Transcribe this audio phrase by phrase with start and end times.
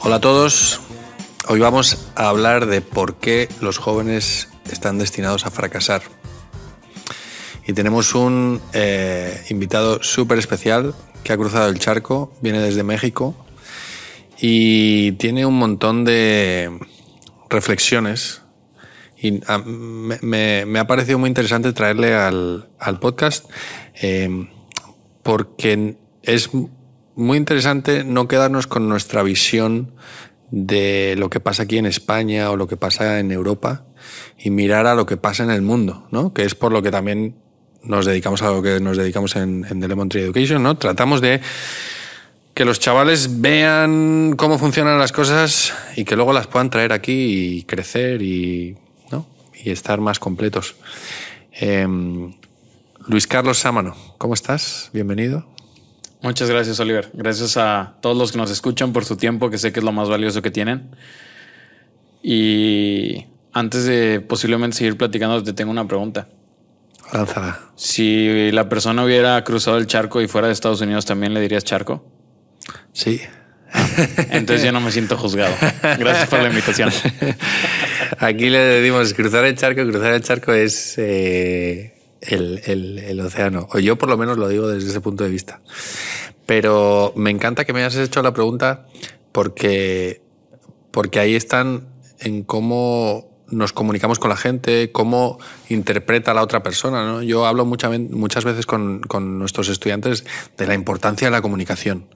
[0.00, 0.80] Hola a todos.
[1.48, 6.02] Hoy vamos a hablar de por qué los jóvenes están destinados a fracasar.
[7.66, 13.34] Y tenemos un eh, invitado súper especial que ha cruzado el charco, viene desde México
[14.40, 16.78] y tiene un montón de
[17.50, 18.42] reflexiones.
[19.20, 22.68] Y ah, me, ha parecido muy interesante traerle al,
[23.00, 23.50] podcast
[24.00, 24.48] eh,
[25.24, 26.50] porque es
[27.18, 29.90] muy interesante no quedarnos con nuestra visión
[30.52, 33.84] de lo que pasa aquí en España o lo que pasa en Europa
[34.38, 36.32] y mirar a lo que pasa en el mundo, ¿no?
[36.32, 37.34] Que es por lo que también
[37.82, 40.76] nos dedicamos a lo que nos dedicamos en, en The Lemon Tree Education, ¿no?
[40.76, 41.40] Tratamos de
[42.54, 47.56] que los chavales vean cómo funcionan las cosas y que luego las puedan traer aquí
[47.56, 48.76] y crecer y,
[49.10, 49.26] ¿no?
[49.64, 50.76] y estar más completos.
[51.52, 52.32] Em,
[53.08, 54.90] Luis Carlos Sámano, ¿cómo estás?
[54.92, 55.57] Bienvenido.
[56.20, 57.10] Muchas gracias, Oliver.
[57.12, 59.92] Gracias a todos los que nos escuchan por su tiempo, que sé que es lo
[59.92, 60.90] más valioso que tienen.
[62.22, 66.28] Y antes de posiblemente seguir platicando, te tengo una pregunta.
[67.12, 67.60] Lánzala.
[67.76, 71.64] Si la persona hubiera cruzado el charco y fuera de Estados Unidos, ¿también le dirías
[71.64, 72.04] charco?
[72.92, 73.20] Sí.
[74.30, 75.54] Entonces ya no me siento juzgado.
[75.82, 76.90] Gracias por la invitación.
[78.18, 79.82] Aquí le decimos cruzar el charco.
[79.82, 82.62] Cruzar el charco es eh, el,
[82.98, 83.68] el, océano.
[83.72, 85.60] O yo por lo menos lo digo desde ese punto de vista.
[86.46, 88.86] Pero me encanta que me hayas hecho la pregunta
[89.32, 90.22] porque,
[90.90, 91.88] porque ahí están
[92.20, 95.38] en cómo nos comunicamos con la gente, cómo
[95.68, 97.04] interpreta la otra persona.
[97.04, 97.22] ¿no?
[97.22, 100.24] Yo hablo muchas, muchas veces con, con, nuestros estudiantes
[100.56, 102.06] de la importancia de la comunicación.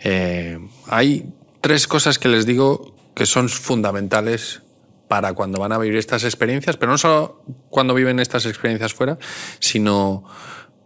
[0.00, 4.62] Eh, hay tres cosas que les digo que son fundamentales
[5.10, 9.18] para cuando van a vivir estas experiencias, pero no solo cuando viven estas experiencias fuera,
[9.58, 10.22] sino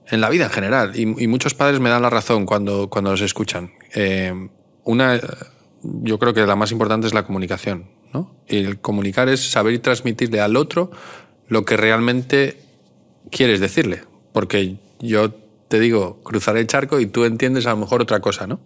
[0.09, 0.99] en la vida en general.
[0.99, 3.73] Y, muchos padres me dan la razón cuando, cuando los escuchan.
[3.95, 4.33] Eh,
[4.85, 5.21] una,
[5.83, 7.91] yo creo que la más importante es la comunicación.
[8.15, 8.35] ¿no?
[8.49, 10.91] Y el comunicar es saber y transmitirle al otro
[11.47, 12.63] lo que realmente
[13.31, 14.05] quieres decirle.
[14.33, 15.35] Porque yo
[15.69, 18.59] te digo, cruzar el charco y tú entiendes a lo mejor otra cosa, ¿no?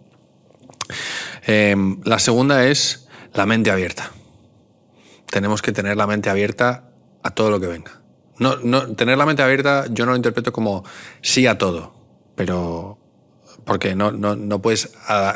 [1.47, 1.75] Eh,
[2.05, 4.13] la segunda es la mente abierta
[5.29, 6.89] tenemos que tener la mente abierta
[7.23, 8.01] a todo lo que venga.
[8.37, 10.83] No, no, tener la mente abierta yo no lo interpreto como
[11.21, 11.93] sí a todo,
[12.35, 12.97] pero
[13.65, 14.91] porque no, no, no puedes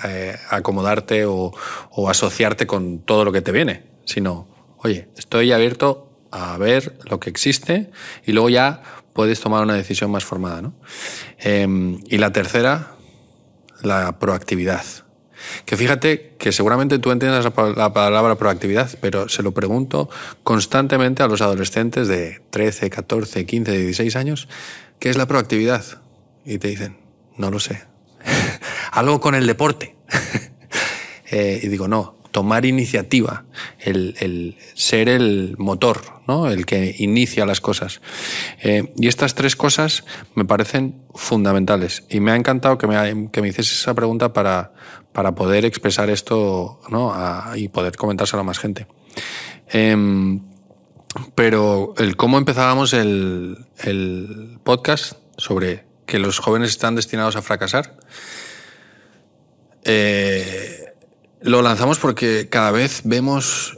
[0.05, 1.53] eh, acomodarte o,
[1.91, 7.19] o, asociarte con todo lo que te viene, sino, oye, estoy abierto a ver lo
[7.19, 7.91] que existe
[8.25, 8.81] y luego ya
[9.13, 10.61] puedes tomar una decisión más formada.
[10.61, 10.73] ¿no?
[11.37, 12.95] Em, y la tercera,
[13.81, 14.83] la proactividad.
[15.65, 20.09] Que fíjate que seguramente tú entiendes la palabra proactividad, pero se lo pregunto
[20.43, 24.47] constantemente a los adolescentes de 13, 14, 15, 16 años,
[24.99, 25.83] ¿qué es la proactividad?
[26.45, 26.97] Y te dicen,
[27.37, 27.83] no lo sé.
[28.91, 29.95] Algo con el deporte.
[31.31, 33.45] eh, y digo, no, tomar iniciativa,
[33.79, 36.49] el, ser el motor, ¿no?
[36.49, 38.01] el que inicia las cosas.
[38.61, 40.03] Eh, y estas tres cosas
[40.33, 42.03] me parecen fundamentales.
[42.09, 44.73] Y me ha encantado que me, que me hicieses esa pregunta para,
[45.13, 47.15] para poder expresar esto ¿no?
[47.55, 48.87] y poder comentárselo a más gente.
[49.67, 50.41] Em,
[51.35, 53.57] pero el cómo empezábamos el,
[54.63, 57.95] podcast sobre que los jóvenes están destinados a fracasar,
[59.83, 60.93] eh,
[61.41, 63.77] lo lanzamos porque cada vez vemos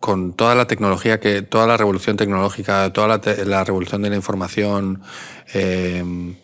[0.00, 5.02] con toda la tecnología, que toda la revolución tecnológica, toda la, revolución de la información
[5.52, 6.34] eh,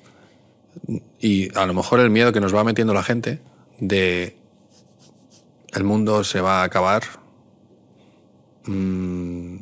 [1.20, 3.40] y a lo mejor el miedo que nos va metiendo la gente
[3.78, 4.36] de
[5.72, 7.02] el mundo se va a acabar.
[8.66, 9.58] Mm,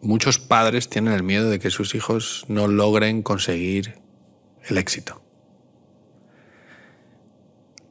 [0.00, 3.98] muchos padres tienen el miedo de que sus hijos no logren conseguir
[4.64, 5.22] el éxito.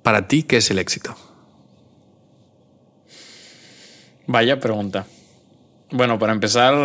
[0.04, 1.16] Para ti, ¿qué es el éxito?
[4.26, 5.06] Vaya pregunta.
[5.92, 6.76] Bueno, para empezar,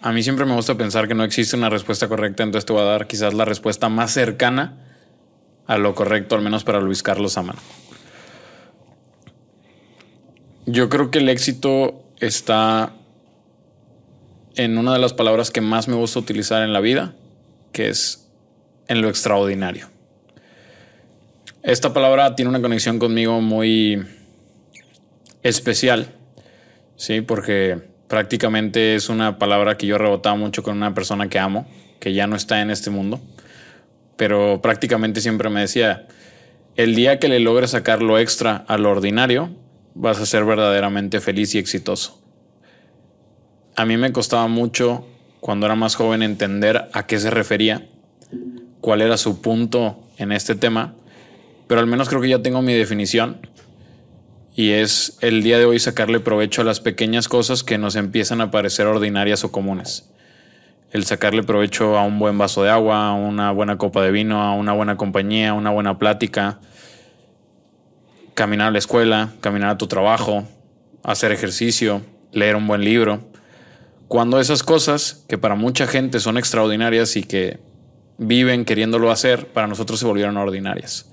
[0.00, 2.82] a mí siempre me gusta pensar que no existe una respuesta correcta, entonces te voy
[2.82, 4.86] a dar quizás la respuesta más cercana
[5.66, 7.60] a lo correcto, al menos para Luis Carlos Amano.
[10.70, 12.92] Yo creo que el éxito está
[14.56, 17.14] en una de las palabras que más me gusta utilizar en la vida,
[17.72, 18.28] que es
[18.88, 19.88] en lo extraordinario.
[21.62, 24.02] Esta palabra tiene una conexión conmigo muy
[25.42, 26.14] especial
[27.00, 27.78] Sí, porque
[28.08, 31.66] prácticamente es una palabra que yo rebotaba mucho con una persona que amo,
[31.98, 33.22] que ya no está en este mundo,
[34.18, 36.06] pero prácticamente siempre me decía,
[36.76, 39.48] el día que le logres sacar lo extra a lo ordinario,
[39.94, 42.20] vas a ser verdaderamente feliz y exitoso.
[43.76, 45.06] A mí me costaba mucho
[45.40, 47.88] cuando era más joven entender a qué se refería,
[48.80, 50.94] cuál era su punto en este tema,
[51.66, 53.40] pero al menos creo que ya tengo mi definición
[54.54, 58.40] y es el día de hoy sacarle provecho a las pequeñas cosas que nos empiezan
[58.40, 60.10] a parecer ordinarias o comunes.
[60.90, 64.42] El sacarle provecho a un buen vaso de agua, a una buena copa de vino,
[64.42, 66.58] a una buena compañía, a una buena plática,
[68.40, 70.48] caminar a la escuela, caminar a tu trabajo,
[71.02, 72.00] hacer ejercicio,
[72.32, 73.20] leer un buen libro.
[74.08, 77.60] Cuando esas cosas, que para mucha gente son extraordinarias y que
[78.16, 81.10] viven queriéndolo hacer, para nosotros se volvieron ordinarias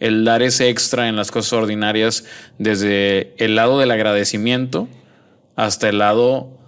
[0.00, 2.24] el dar ese extra en las cosas ordinarias
[2.58, 4.88] desde el lado del agradecimiento
[5.54, 6.58] hasta el lado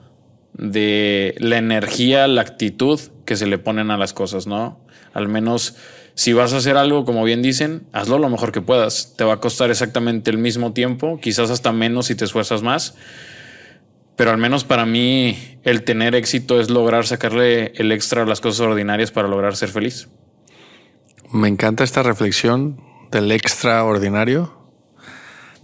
[0.53, 4.81] de la energía, la actitud que se le ponen a las cosas, ¿no?
[5.13, 5.77] Al menos
[6.19, 9.15] si vas a hacer algo, como bien dicen, hazlo lo mejor que puedas.
[9.17, 12.97] Te va a costar exactamente el mismo tiempo, quizás hasta menos si te esfuerzas más.
[14.17, 18.41] Pero al menos para mí el tener éxito es lograr sacarle el extra a las
[18.41, 20.09] cosas ordinarias para lograr ser feliz.
[21.31, 22.81] Me encanta esta reflexión
[23.13, 24.73] del extraordinario,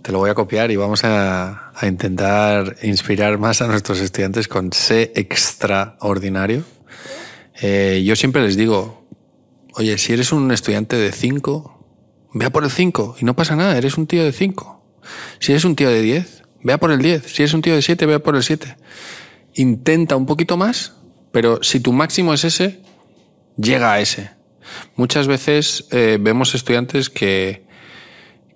[0.02, 4.72] te lo voy a copiar y vamos a, intentar inspirar más a nuestros estudiantes con
[4.72, 6.62] sé extraordinario.
[7.60, 9.03] Eh, yo siempre les digo,
[9.76, 13.76] oye, si eres un estudiante de 5, vea por el 5 y no pasa nada,
[13.76, 14.82] eres un tío de 5.
[15.38, 17.24] Si eres un tío de 10, vea por el 10.
[17.26, 18.76] Si eres un tío de 7, vea por el 7.
[19.54, 20.94] Intenta un poquito más,
[21.32, 22.80] pero si tu máximo es ese,
[23.56, 24.30] llega a ese.
[24.96, 27.66] Muchas veces eh, vemos estudiantes que,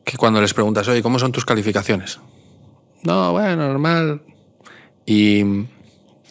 [0.05, 2.19] que cuando les preguntas, oye, ¿cómo son tus calificaciones?
[3.03, 4.23] No, bueno, normal.
[5.05, 5.45] Y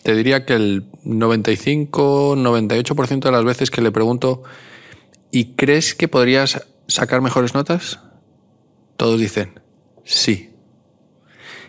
[0.03, 4.43] te diría que el 95, 98% de las veces que le pregunto,
[5.31, 7.99] ¿y crees que podrías sacar mejores notas?
[8.97, 9.59] Todos dicen,
[10.03, 10.53] sí.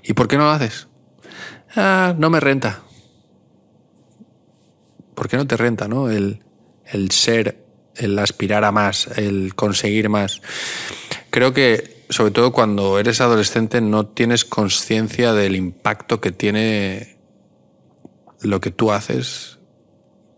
[0.03, 0.89] ¿Y por qué no lo haces?
[1.77, 2.83] Ah, no me renta.
[5.15, 6.11] ¿Por qué no te renta, no?
[6.11, 6.45] El,
[6.87, 7.69] el ser
[7.99, 10.41] el aspirar a más, el conseguir más.
[11.31, 17.19] Creo que, sobre todo cuando eres adolescente, no tienes conciencia del impacto que tiene
[18.41, 19.59] lo que tú haces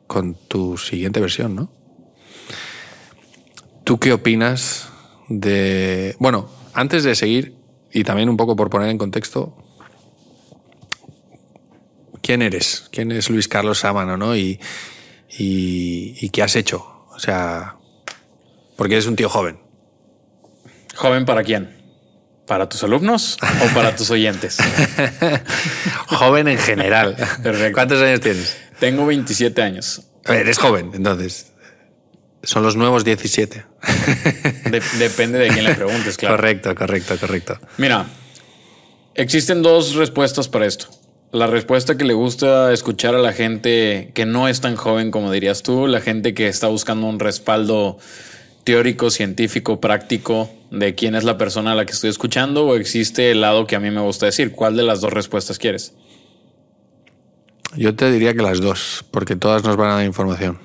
[0.07, 1.80] con tu siguiente versión, ¿no?
[3.91, 4.89] ¿Tú qué opinas
[5.29, 6.15] de...
[6.21, 7.57] Bueno, antes de seguir,
[7.93, 9.57] y también un poco por poner en contexto,
[12.23, 12.89] ¿quién eres?
[12.93, 14.37] ¿Quién es Luis Carlos Sámano, no?
[14.37, 14.61] Y,
[15.37, 17.79] y, y qué has hecho o sea,
[18.77, 19.59] porque eres un tío joven.
[20.95, 21.77] ¿Joven para quién?
[22.47, 24.59] ¿Para tus alumnos o para tus oyentes?
[26.07, 27.17] joven en general.
[27.75, 28.57] ¿Cuántos años tienes?
[28.79, 30.03] Tengo 27 años.
[30.29, 31.50] eres joven, entonces.
[32.43, 33.65] Son los nuevos 17.
[34.99, 36.37] depende de quién le preguntes, claro.
[36.37, 37.59] Correcto, correcto, correcto.
[37.77, 38.07] Mira,
[39.15, 40.89] existen dos respuestas para esto
[41.33, 45.31] la respuesta que le gusta escuchar a la gente que no es tan joven como
[45.31, 47.99] dirías tú, la gente que está buscando un respaldo
[48.65, 53.31] teórico, científico, práctico de quién es la persona a la que estoy escuchando o existe
[53.31, 54.53] el lado que a mí me gusta decir?
[54.53, 55.95] ¿Cuál de las dos respuestas quieres?
[57.77, 60.59] Yo te diría que las dos, porque todas nos van a dar información.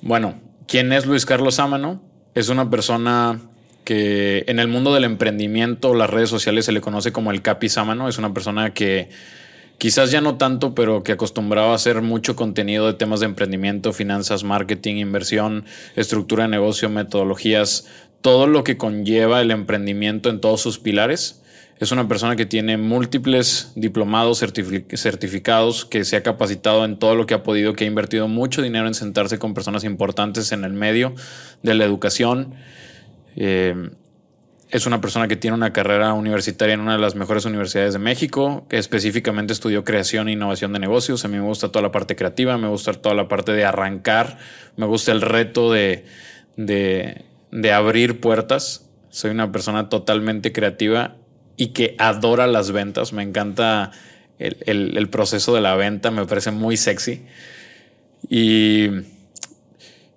[0.00, 2.02] Bueno, ¿quién es Luis Carlos Sámano?
[2.34, 3.40] Es una persona
[3.84, 7.68] que en el mundo del emprendimiento, las redes sociales se le conoce como el Capi
[7.68, 8.08] Sámano.
[8.08, 9.10] Es una persona que
[9.78, 13.92] quizás ya no tanto, pero que acostumbraba a hacer mucho contenido de temas de emprendimiento,
[13.92, 15.66] finanzas, marketing, inversión,
[15.96, 17.86] estructura de negocio, metodologías,
[18.20, 21.42] todo lo que conlleva el emprendimiento en todos sus pilares.
[21.78, 27.26] Es una persona que tiene múltiples diplomados, certificados, que se ha capacitado en todo lo
[27.26, 30.72] que ha podido, que ha invertido mucho dinero en sentarse con personas importantes en el
[30.72, 31.14] medio
[31.62, 32.54] de la educación
[33.36, 33.90] eh,
[34.70, 38.00] es una persona que tiene una carrera universitaria en una de las mejores universidades de
[38.00, 41.24] México, que específicamente estudió creación e innovación de negocios.
[41.24, 44.38] A mí me gusta toda la parte creativa, me gusta toda la parte de arrancar,
[44.76, 46.04] me gusta el reto de,
[46.56, 48.90] de, abrir puertas.
[49.10, 51.18] Soy una persona totalmente creativa
[51.56, 53.12] y que adora las ventas.
[53.12, 53.92] Me encanta
[54.38, 57.22] el, el proceso de la venta, me parece muy sexy.
[58.28, 58.88] Y,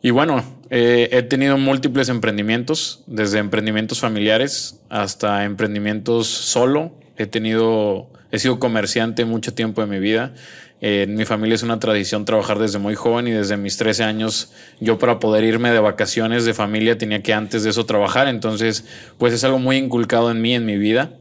[0.01, 6.91] y bueno, eh, he tenido múltiples emprendimientos, desde emprendimientos familiares hasta emprendimientos solo.
[7.17, 10.33] He tenido, he sido comerciante mucho tiempo de mi vida.
[10.79, 14.03] Eh, en mi familia es una tradición trabajar desde muy joven y desde mis 13
[14.03, 18.27] años yo para poder irme de vacaciones de familia tenía que antes de eso trabajar.
[18.27, 18.85] Entonces,
[19.17, 21.17] pues es algo muy inculcado en mí, en mi vida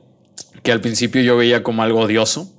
[0.67, 2.53] que al principio yo veía como algo odioso.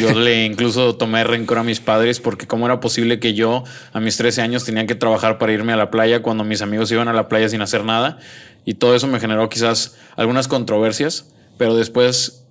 [0.00, 4.00] Yo le incluso tomé rencor a mis padres porque cómo era posible que yo a
[4.00, 7.06] mis 13 años tenía que trabajar para irme a la playa cuando mis amigos iban
[7.06, 8.18] a la playa sin hacer nada.
[8.64, 12.46] Y todo eso me generó quizás algunas controversias, pero después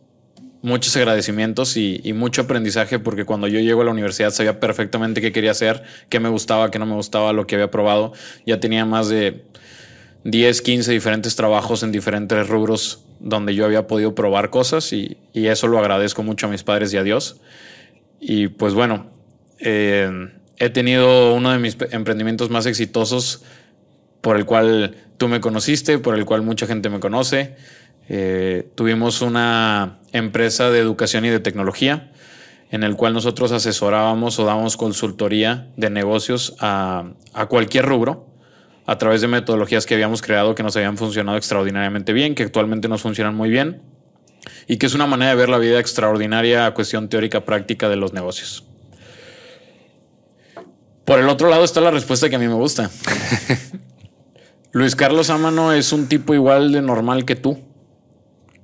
[0.61, 5.19] muchos agradecimientos y, y, mucho aprendizaje porque cuando yo llego a la universidad sabía perfectamente
[5.19, 8.13] qué quería hacer, qué me gustaba, qué no me gustaba, lo que había probado.
[8.45, 9.43] Ya tenía más de
[10.23, 15.67] 10, 15 diferentes trabajos en diferentes rubros donde yo había podido probar cosas y, eso
[15.67, 17.37] lo agradezco mucho a mis padres y a Dios.
[18.19, 19.07] Y pues bueno,
[19.59, 23.43] eh, he tenido uno de mis emprendimientos más exitosos
[24.21, 27.55] por el cual tú me conociste, por el cual mucha gente me conoce.
[28.09, 32.11] Eh, tuvimos una empresa de educación y de tecnología
[32.69, 38.30] en el cual nosotros asesorábamos o dábamos consultoría de negocios a, a cualquier rubro
[38.91, 42.89] a través de metodologías que habíamos creado que nos habían funcionado extraordinariamente bien, que actualmente
[42.89, 43.81] nos funcionan muy bien
[44.67, 47.95] y que es una manera de ver la vida extraordinaria a cuestión teórica práctica de
[47.95, 48.65] los negocios.
[51.05, 52.91] Por el otro lado está la respuesta que a mí me gusta.
[54.73, 57.59] Luis Carlos Amano es un tipo igual de normal que tú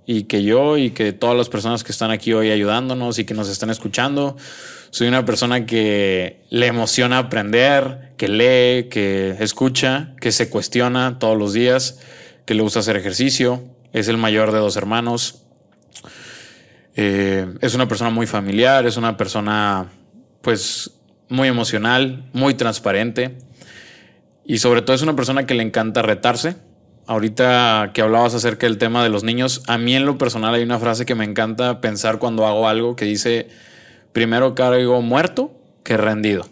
[0.09, 3.33] y que yo y que todas las personas que están aquí hoy ayudándonos y que
[3.33, 4.37] nos están escuchando.
[4.89, 11.37] Soy una persona que le emociona aprender, que lee, que escucha, que se cuestiona todos
[11.37, 11.99] los días,
[12.45, 13.61] que le gusta hacer ejercicio.
[13.91, 15.43] Es el mayor de dos hermanos.
[16.95, 19.91] Eh, es una persona muy familiar, es una persona
[20.41, 20.91] pues
[21.27, 23.37] muy emocional, muy transparente
[24.45, 26.55] y sobre todo es una persona que le encanta retarse.
[27.07, 30.63] Ahorita que hablabas acerca del tema de los niños, a mí en lo personal hay
[30.63, 33.47] una frase que me encanta pensar cuando hago algo que dice,
[34.11, 36.45] primero caigo muerto que rendido.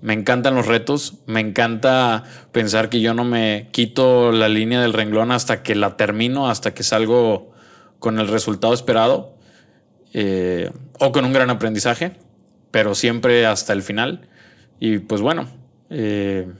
[0.00, 4.94] Me encantan los retos, me encanta pensar que yo no me quito la línea del
[4.94, 7.52] renglón hasta que la termino, hasta que salgo
[7.98, 9.34] con el resultado esperado
[10.14, 12.12] eh, o con un gran aprendizaje,
[12.70, 14.28] pero siempre hasta el final.
[14.80, 15.46] Y pues bueno,
[15.90, 16.50] eh,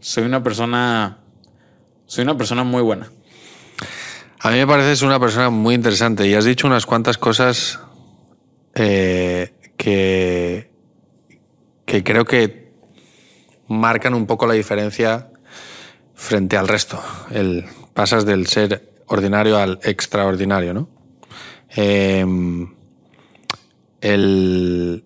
[0.00, 1.18] soy una persona.
[2.12, 3.10] Soy una persona muy buena.
[4.40, 7.80] A mí me pareces una persona muy interesante y has dicho unas cuantas cosas
[8.74, 10.68] eh, que,
[11.86, 12.70] creo que
[13.66, 15.30] marcan un poco la diferencia
[16.12, 17.02] frente al resto.
[17.30, 17.64] El,
[17.94, 20.90] pasas del ser ordinario al extraordinario, ¿no?
[21.70, 22.74] Em,
[24.02, 25.02] el,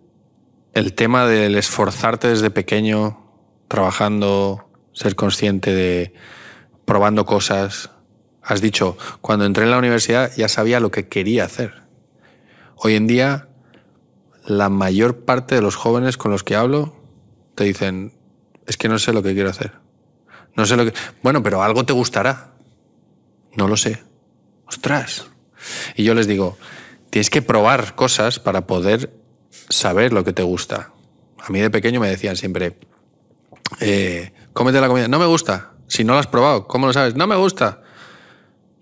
[0.74, 3.30] el tema del esforzarte desde pequeño,
[3.68, 6.12] trabajando, ser consciente de
[6.86, 7.90] probando cosas.
[8.42, 11.82] Has dicho, cuando entré en la universidad ya sabía lo que quería hacer.
[12.76, 13.48] Hoy en día,
[14.46, 16.96] la mayor parte de los jóvenes con los que hablo
[17.54, 18.14] te dicen,
[18.66, 19.72] es que no sé lo que quiero hacer.
[20.54, 20.94] No sé lo que...
[21.22, 22.54] Bueno, pero algo te gustará.
[23.54, 24.02] No lo sé.
[24.66, 25.26] Ostras.
[25.96, 26.56] Y yo les digo,
[27.10, 29.12] tienes que probar cosas para poder
[29.68, 30.92] saber lo que te gusta.
[31.38, 32.78] A mí de pequeño me decían siempre,
[33.80, 35.08] eh, cómete la comida.
[35.08, 35.75] No me gusta.
[35.88, 37.14] Si no lo has probado, ¿cómo lo sabes?
[37.14, 37.82] No me gusta.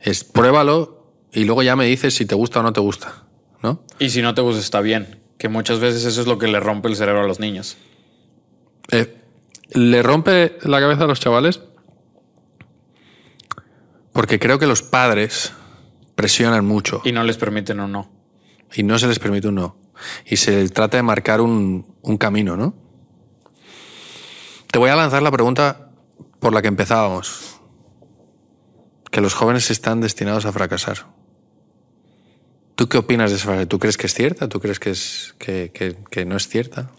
[0.01, 3.25] Es pruébalo y luego ya me dices si te gusta o no te gusta,
[3.63, 3.85] ¿no?
[3.99, 6.61] Y si no te gusta está bien, que muchas veces eso es lo que le
[6.61, 7.77] rompe el cerebro a los niños.
[8.91, 9.17] Eh,
[9.71, 11.61] le rompe la cabeza a los chavales
[14.13, 15.53] porque creo que los padres
[16.15, 17.03] presionan mucho.
[17.05, 18.11] Y no les permiten un no.
[18.73, 19.77] Y no se les permite un no.
[20.25, 22.75] Y se trata de marcar un, un camino, ¿no?
[24.71, 25.84] Te voy a lanzar la pregunta
[26.45, 27.59] por la que empezábamos.
[29.11, 31.07] Que los jóvenes están destinados a fracasar.
[32.75, 33.65] ¿Tú qué opinas de esa frase?
[33.65, 34.47] ¿Tú crees que es cierta?
[34.47, 36.91] ¿Tú crees que, es, que, no es cierta?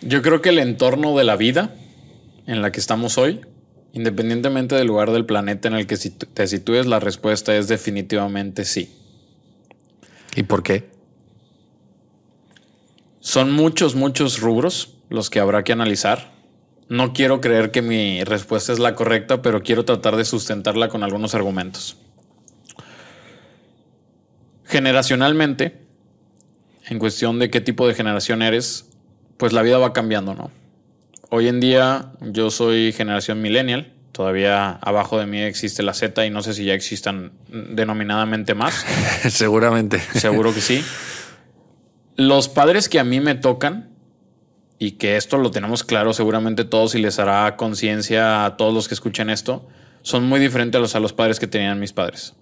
[0.00, 1.76] Yo creo que el entorno de la vida
[2.48, 3.40] en la que estamos hoy,
[3.92, 8.92] independientemente del lugar del planeta en el que te sitúes, la respuesta es definitivamente sí.
[10.34, 10.90] ¿Y por qué?
[13.20, 16.33] Son muchos, muchos rubros los que habrá que analizar.
[16.88, 21.02] No quiero creer que mi respuesta es la correcta, pero quiero tratar de sustentarla con
[21.02, 21.96] algunos argumentos.
[24.64, 25.80] Generacionalmente,
[26.86, 28.90] en cuestión de qué tipo de generación eres,
[29.36, 30.50] pues la vida va cambiando, ¿no?
[31.30, 36.30] Hoy en día yo soy generación millennial, todavía abajo de mí existe la Z y
[36.30, 38.84] no sé si ya existan denominadamente más.
[39.30, 39.98] Seguramente.
[39.98, 40.84] Seguro que sí.
[42.16, 43.93] Los padres que a mí me tocan
[44.78, 48.88] y que esto lo tenemos claro seguramente todos y les hará conciencia a todos los
[48.88, 49.66] que escuchen esto,
[50.02, 52.34] son muy diferentes a los, a los padres que tenían mis padres.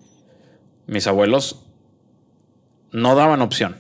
[0.87, 1.65] Mis abuelos
[2.91, 3.77] no daban opción.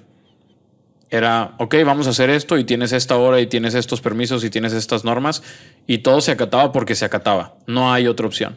[1.10, 4.50] Era, ok, vamos a hacer esto y tienes esta hora y tienes estos permisos y
[4.50, 5.42] tienes estas normas
[5.86, 7.56] y todo se acataba porque se acataba.
[7.66, 8.56] No hay otra opción.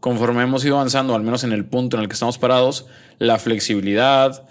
[0.00, 2.86] Conforme hemos ido avanzando, al menos en el punto en el que estamos parados,
[3.18, 4.46] la flexibilidad,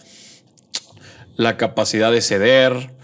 [1.36, 2.95] la capacidad de ceder,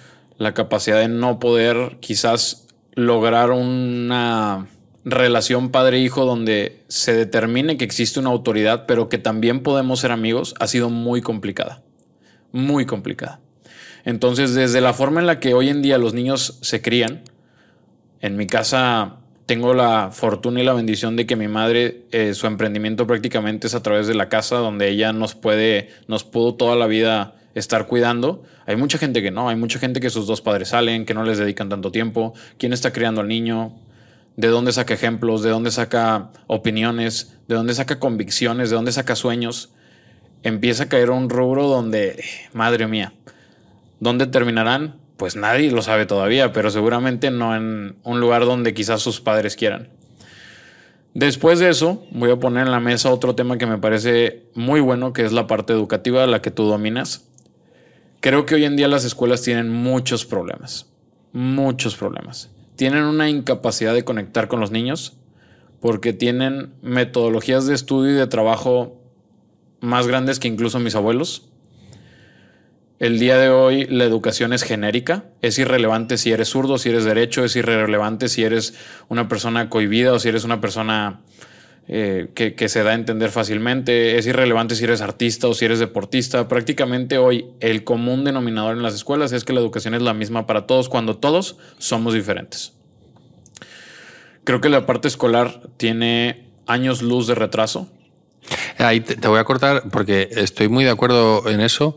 [0.42, 4.66] la capacidad de no poder quizás lograr una
[5.06, 10.56] relación padre-hijo donde se determine que existe una autoridad, pero que también podemos ser amigos,
[10.60, 11.84] ha sido muy complicada.
[12.52, 13.40] Muy complicada.
[14.04, 17.22] Entonces, desde la forma en la que hoy en día los niños se crían,
[18.20, 22.48] en mi casa tengo la fortuna y la bendición de que mi madre, eh, su
[22.48, 26.76] emprendimiento prácticamente es a través de la casa, donde ella nos puede, nos pudo toda
[26.76, 28.44] la vida estar cuidando.
[28.72, 31.26] Hay mucha gente que no, hay mucha gente que sus dos padres salen, que no
[31.26, 32.34] les dedican tanto tiempo.
[32.58, 33.76] ¿Quién está criando al niño?
[34.38, 35.44] ¿De dónde saca ejemplos?
[35.44, 37.38] ¿De dónde saca opiniones?
[37.50, 38.70] ¿De dónde saca convicciones?
[38.70, 39.74] ¿De dónde saca sueños?
[40.42, 42.24] Empieza a caer un rubro donde,
[42.54, 43.12] madre mía,
[44.00, 44.96] ¿dónde terminarán?
[45.18, 49.58] Pues nadie lo sabe todavía, pero seguramente no en un lugar donde quizás sus padres
[49.58, 49.90] quieran.
[51.14, 54.80] Después de eso, voy a poner en la mesa otro tema que me parece muy
[54.80, 57.28] bueno, que es la parte educativa, la que tú dominas.
[58.22, 60.86] Creo que hoy en día las escuelas tienen muchos problemas,
[61.34, 62.52] muchos problemas.
[62.76, 65.18] Tienen una incapacidad de conectar con los niños
[65.80, 69.02] porque tienen metodologías de estudio y de trabajo
[69.80, 71.50] más grandes que incluso mis abuelos.
[73.00, 77.06] El día de hoy la educación es genérica, es irrelevante si eres zurdo, si eres
[77.06, 78.76] derecho, es irrelevante si eres
[79.10, 81.22] una persona cohibida o si eres una persona
[81.88, 84.18] eh, que, se da a entender fácilmente.
[84.18, 86.48] Es irrelevante si eres artista o si eres deportista.
[86.48, 90.46] Prácticamente hoy el común denominador en las escuelas es que la educación es la misma
[90.46, 92.74] para todos cuando todos somos diferentes.
[94.44, 97.90] Creo que la parte escolar tiene años luz de retraso.
[98.78, 101.96] Ahí te, voy a cortar porque estoy muy de acuerdo en eso.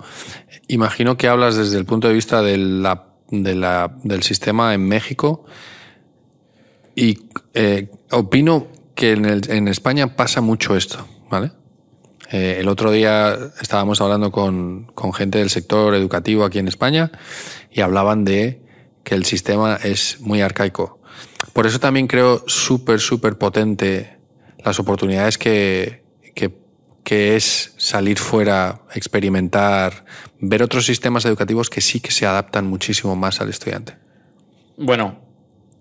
[0.68, 5.46] Imagino que hablas desde el punto de vista de la, del sistema en México
[6.94, 7.20] y
[7.54, 11.52] eh, opino que en, el, en España pasa mucho esto, ¿vale?
[12.30, 17.12] Eh, el otro día estábamos hablando con, con gente del sector educativo aquí en España
[17.70, 18.62] y hablaban de
[19.02, 21.00] que el sistema es muy arcaico.
[21.52, 24.18] Por eso también creo súper, súper potente
[24.64, 26.02] las oportunidades que,
[26.34, 26.56] que,
[27.04, 30.06] que, es salir fuera, experimentar,
[30.40, 33.96] ver otros sistemas educativos que sí que se adaptan muchísimo más al estudiante.
[34.76, 35.20] Bueno,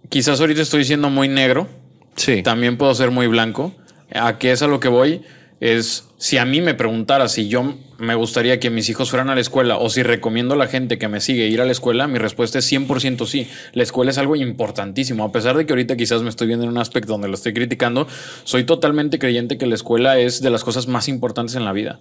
[0.09, 1.69] quizás ahorita estoy siendo muy negro,
[2.15, 2.43] Sí.
[2.43, 3.73] También puedo ser muy blanco.
[4.13, 5.21] ¿A qué es a lo que voy?
[5.59, 9.35] Es si a mí me preguntara si yo me gustaría que mis hijos fueran a
[9.35, 12.07] la escuela o si recomiendo a la gente que me sigue ir a la escuela,
[12.07, 13.47] mi respuesta es 100% sí.
[13.73, 15.23] La escuela es algo importantísimo.
[15.23, 17.53] A pesar de que ahorita quizás me estoy viendo en un aspecto donde lo estoy
[17.53, 18.07] criticando,
[18.43, 21.99] soy totalmente creyente que la escuela es de las cosas más importantes en la vida.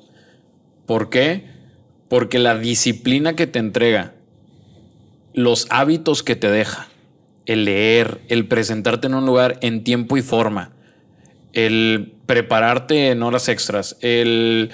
[0.87, 1.45] ¿Por qué?
[2.09, 4.15] Porque la disciplina que te entrega,
[5.35, 6.89] los hábitos que te deja,
[7.47, 10.73] el leer, el presentarte en un lugar en tiempo y forma,
[11.53, 14.71] el prepararte en horas extras, el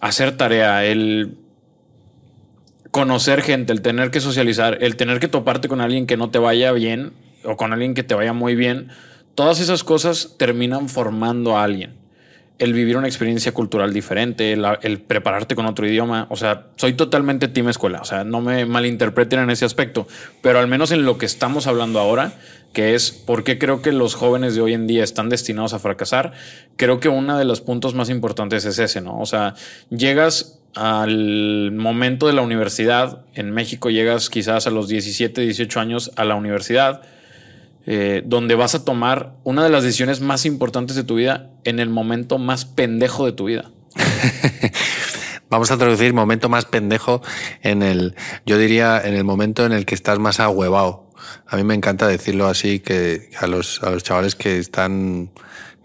[0.00, 1.38] hacer tarea, el
[2.90, 6.38] conocer gente, el tener que socializar, el tener que toparte con alguien que no te
[6.38, 7.12] vaya bien
[7.44, 8.88] o con alguien que te vaya muy bien,
[9.34, 12.01] todas esas cosas terminan formando a alguien
[12.58, 16.26] el vivir una experiencia cultural diferente, el, prepararte con otro idioma.
[16.30, 18.00] O sea, soy totalmente team escuela.
[18.00, 20.06] O sea, no me malinterpreten en ese aspecto,
[20.42, 22.34] pero al menos en lo que estamos hablando ahora,
[22.72, 25.78] que es por qué creo que los jóvenes de hoy en día están destinados a
[25.78, 26.32] fracasar,
[26.76, 29.18] creo que uno de los puntos más importantes es ese, ¿no?
[29.18, 29.54] O sea,
[29.90, 36.12] llegas al momento de la universidad, en México llegas quizás a los 17, 18 años
[36.16, 37.02] a la universidad
[37.86, 41.80] eh, donde vas a tomar una de las decisiones más importantes de tu vida en
[41.80, 43.70] el momento más pendejo de tu vida.
[45.50, 47.22] Vamos a traducir momento más pendejo
[47.60, 48.14] en el,
[48.46, 51.10] yo diría, en el momento en el que estás más ahuevado.
[51.46, 55.30] A mí me encanta decirlo así, que a los, a los chavales que están,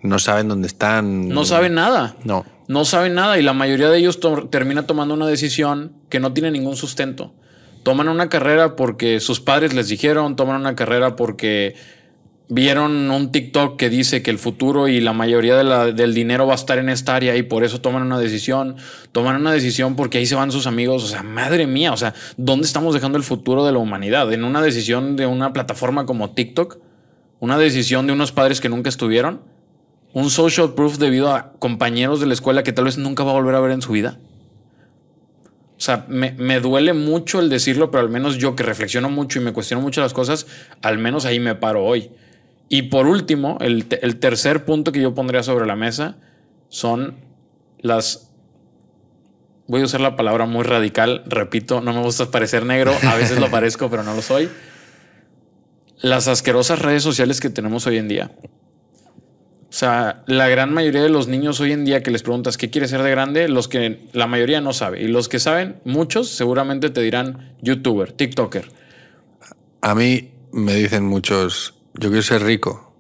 [0.02, 1.28] no saben dónde están.
[1.30, 2.16] No saben nada.
[2.24, 2.46] No.
[2.68, 4.20] No saben nada y la mayoría de ellos
[4.52, 7.34] termina tomando una decisión que no tiene ningún sustento
[7.88, 11.74] toman una carrera porque sus padres les dijeron, toman una carrera porque
[12.50, 16.56] vieron un TikTok que dice que el futuro y la mayoría del dinero va a
[16.58, 18.76] estar en esta área y por eso toman una decisión,
[19.14, 22.14] toman una decisión porque ahí se van sus amigos, o sea, madre mía, o sea,
[22.36, 24.34] ¿dónde estamos dejando el futuro de la humanidad?
[24.34, 26.80] ¿En una decisión de una plataforma como TikTok?
[27.40, 29.40] ¿Una decisión de unos padres que nunca estuvieron?
[30.12, 33.36] ¿Un social proof debido a compañeros de la escuela que tal vez nunca va a
[33.36, 34.20] volver a ver en su vida?
[35.78, 39.44] O sea, me, duele mucho el decirlo, pero al menos yo que reflexiono mucho y
[39.44, 40.48] me cuestiono mucho las cosas,
[40.82, 42.10] al menos ahí me paro hoy.
[42.68, 46.18] Y por último, el, el tercer punto que yo pondría sobre la mesa
[46.70, 47.16] son
[47.80, 48.32] las...
[49.68, 53.40] Voy a usar la palabra muy radical, repito, no me gusta parecer negro, a veces
[53.40, 54.50] lo parezco, pero no lo soy.
[56.02, 58.32] Las asquerosas redes sociales que tenemos hoy en día.
[59.78, 62.72] O sea, la gran mayoría de los niños hoy en día que les preguntas qué
[62.72, 65.04] quieres ser de grande, los que la mayoría no sabe.
[65.04, 68.72] Y los que saben, muchos seguramente te dirán youtuber, TikToker.
[69.82, 72.92] A mí me dicen muchos, yo quiero ser rico.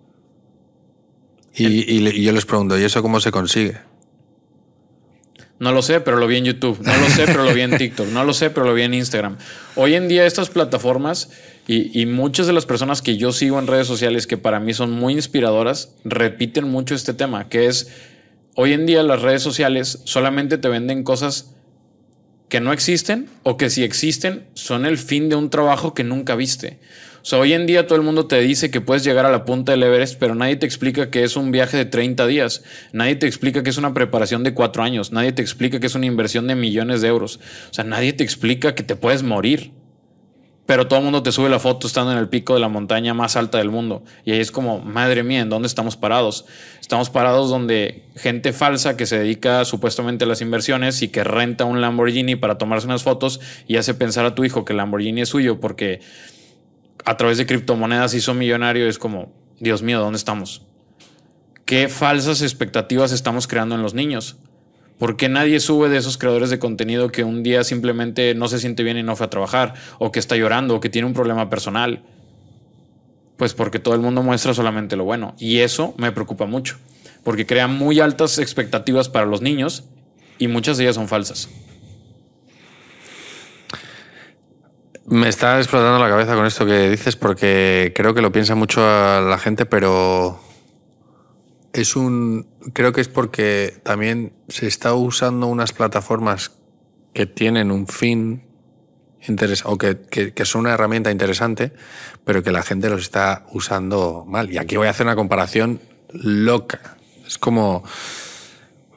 [1.55, 3.79] Y, yo les pregunto, ¿y eso cómo se consigue?
[5.57, 6.79] No lo sé, pero lo vi en YouTube.
[6.83, 8.09] No lo sé, pero lo vi en TikTok.
[8.09, 9.39] No lo sé, pero lo vi en Instagram.
[9.75, 11.31] Hoy en día estas plataformas
[11.67, 14.91] y, muchas de las personas que yo sigo en redes sociales que para mí son
[14.91, 17.89] muy inspiradoras repiten mucho este tema, que es
[18.55, 21.53] hoy en día las redes sociales solamente te venden cosas
[22.47, 26.35] que no existen o que si existen son el fin de un trabajo que nunca
[26.35, 26.79] viste.
[27.21, 29.43] O sea, hoy en día todo el mundo te dice que puedes llegar a la
[29.43, 32.63] punta del Everest, pero nadie te explica que es un viaje de 30 días.
[32.93, 35.11] Nadie te explica que es una preparación de cuatro años.
[35.11, 37.41] Nadie te explica que es una inversión de millones de euros.
[37.69, 39.73] O sea, nadie te explica que te puedes morir.
[40.67, 43.13] Pero todo el mundo te sube la foto estando en el pico de la montaña
[43.13, 44.03] más alta del mundo.
[44.25, 46.45] Y ahí es como, madre mía, ¿en dónde estamos parados?
[46.81, 51.63] Estamos parados donde gente falsa que se dedica supuestamente a las inversiones y que renta
[51.63, 55.21] un Lamborghini para tomarse unas fotos y hace pensar a tu hijo que el Lamborghini
[55.21, 56.01] es suyo porque
[57.05, 60.63] a través de criptomonedas hizo millonario, es como, Dios mío, ¿dónde estamos?
[61.63, 64.35] ¿Qué falsas expectativas estamos creando en los niños?
[64.97, 68.59] ¿Por qué nadie sube de esos creadores de contenido que un día simplemente no se
[68.59, 69.75] siente bien y no fue a trabajar?
[69.99, 72.03] O que está llorando, o que tiene un problema personal.
[73.37, 75.35] Pues porque todo el mundo muestra solamente lo bueno.
[75.37, 76.77] Y eso me preocupa mucho.
[77.23, 79.83] Porque crea muy altas expectativas para los niños
[80.39, 81.49] y muchas de ellas son falsas.
[85.05, 88.81] Me está explotando la cabeza con esto que dices porque creo que lo piensa mucho
[88.81, 90.41] la gente, pero
[91.73, 92.47] es un.
[92.73, 96.51] Creo que es porque también se está usando unas plataformas
[97.13, 98.43] que tienen un fin
[99.27, 101.73] interesante o que, que, que, son una herramienta interesante,
[102.23, 104.51] pero que la gente los está usando mal.
[104.51, 106.97] Y aquí voy a hacer una comparación loca.
[107.25, 107.83] Es como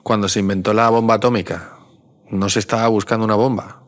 [0.02, 1.76] cuando se inventó la bomba atómica.
[2.30, 3.80] No se estaba buscando una bomba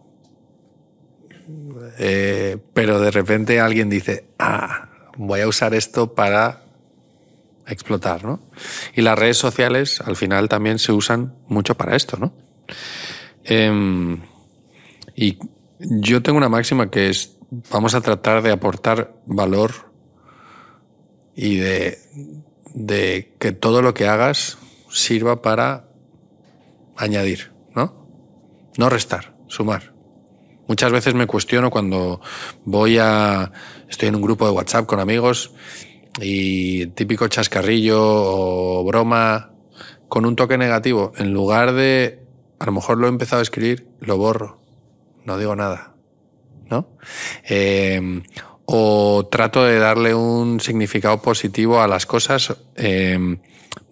[1.99, 6.65] eh, pero de repente alguien dice, ah, voy a usar esto para
[7.67, 8.41] explotar, ¿no?
[8.95, 12.33] Y las redes sociales al final también se usan mucho para esto, ¿no?
[13.45, 14.19] Eh,
[15.15, 15.39] y
[15.79, 17.37] yo tengo una máxima que es,
[17.71, 19.93] vamos a tratar de aportar valor
[21.35, 21.99] y de,
[22.75, 24.59] de que todo lo que hagas
[24.91, 25.89] sirva para
[26.97, 28.07] añadir, ¿no?
[28.77, 29.93] No restar, sumar.
[30.69, 32.21] Muchas veces me cuestiono cuando
[32.65, 33.53] voy a.
[33.89, 35.53] Estoy en un grupo de WhatsApp con amigos
[36.21, 39.53] y típico chascarrillo o broma
[40.09, 41.13] con un toque negativo.
[41.17, 42.21] En lugar de.
[42.59, 44.61] A lo mejor lo he empezado a escribir, lo borro.
[45.25, 45.95] No digo nada.
[46.71, 46.89] ¿No?
[47.49, 48.23] Eh,
[48.65, 53.39] o trato de darle un significado positivo a las cosas eh,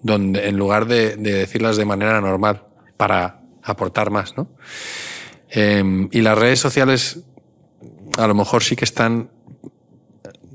[0.02, 2.64] donde, en lugar de, de decirlas de manera normal
[2.96, 4.48] para aportar más, ¿no?
[5.50, 7.20] Eh, y las redes sociales
[8.18, 9.30] a lo mejor sí que están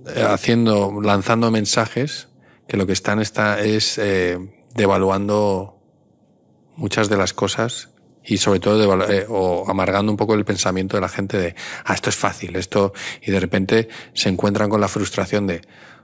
[0.06, 2.30] haciendo, lanzando mensajes
[2.68, 4.38] que lo que están está, es eh,
[4.74, 5.80] devaluando
[6.76, 7.90] muchas de las cosas
[8.24, 11.94] y sobre todo eh, o amargando un poco el pensamiento de la gente de, ah,
[11.94, 15.62] esto es fácil, esto, y de repente se encuentran con la frustración de,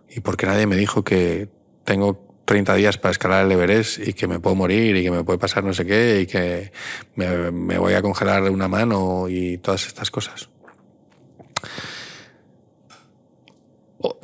[0.09, 1.49] ¿y por qué nadie me dijo que
[1.83, 5.23] tengo 30 días para escalar el Everest y que me puedo morir y que me
[5.23, 6.71] puede pasar no sé qué y que
[7.15, 10.49] me, me voy a congelar una mano y todas estas cosas.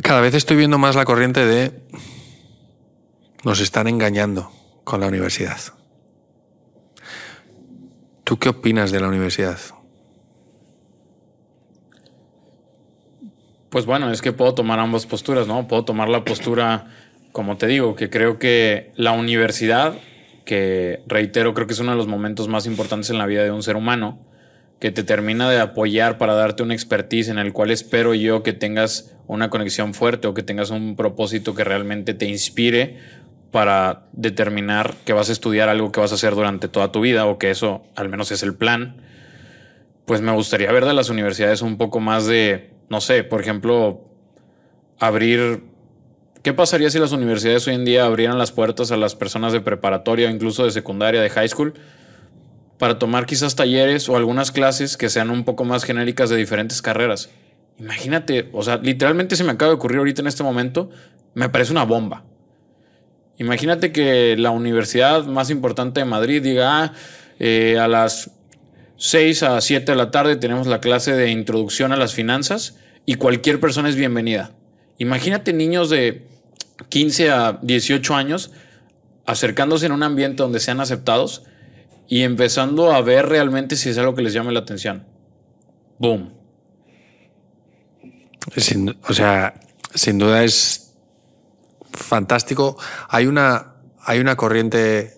[0.07, 1.81] Cada vez estoy viendo más la corriente de
[3.43, 4.49] nos están engañando
[4.85, 5.59] con la universidad.
[8.23, 9.59] ¿Tú qué opinas de la universidad?
[13.69, 15.67] Pues bueno, es que puedo tomar ambas posturas, ¿no?
[15.67, 16.87] Puedo tomar la postura
[17.33, 19.93] como te digo, que creo que la universidad,
[20.45, 23.51] que reitero, creo que es uno de los momentos más importantes en la vida de
[23.51, 24.25] un ser humano,
[24.79, 28.53] que te termina de apoyar para darte una expertise en el cual espero yo que
[28.53, 32.97] tengas una conexión fuerte o que tengas un propósito que realmente te inspire
[33.51, 37.25] para determinar que vas a estudiar algo que vas a hacer durante toda tu vida
[37.25, 38.97] o que eso al menos es el plan,
[40.05, 44.05] pues me gustaría ver de las universidades un poco más de, no sé, por ejemplo,
[44.99, 45.63] abrir
[46.47, 49.59] ¿Qué pasaría si las universidades hoy en día abrieran las puertas a las personas de
[49.59, 51.73] preparatoria o incluso de secundaria, de high school,
[52.77, 56.81] para tomar quizás talleres o algunas clases que sean un poco más genéricas de diferentes
[56.81, 57.29] carreras?
[57.79, 60.89] Imagínate, o sea, literalmente se me acaba de ocurrir ahorita en este momento,
[61.33, 62.23] me parece una bomba.
[63.37, 66.93] Imagínate que la universidad más importante de Madrid diga, ah,
[67.39, 68.31] eh, a las
[68.97, 73.15] 6 a 7 de la tarde tenemos la clase de introducción a las finanzas y
[73.15, 74.51] cualquier persona es bienvenida.
[74.97, 76.25] Imagínate niños de
[76.89, 78.51] 15 a 18 años
[79.27, 81.43] acercándose en un ambiente donde sean aceptados
[82.07, 85.05] y empezando a ver realmente si es algo que les llame la atención.
[85.99, 86.33] Boom.
[89.07, 89.59] o sea,
[89.93, 90.93] sin duda es
[91.91, 92.77] fantástico.
[93.09, 95.17] Hay una, hay una corriente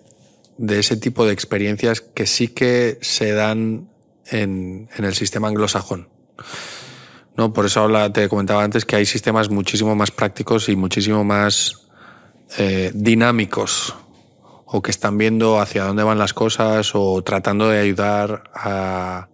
[0.58, 3.88] de ese tipo de experiencias que sí que se dan
[4.26, 6.08] en, en el sistema anglosajón.
[7.36, 7.52] ¿no?
[7.52, 11.86] Por eso habla, te comentaba antes que hay sistemas muchísimo más prácticos y muchísimo más
[12.58, 13.94] eh, dinámicos
[14.72, 19.28] o que están viendo hacia dónde van las cosas o tratando de ayudar a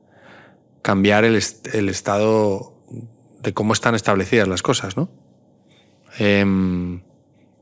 [0.83, 1.38] cambiar el,
[1.72, 2.72] el estado
[3.42, 5.11] de cómo están establecidas las cosas, ¿no?
[6.18, 7.03] Em,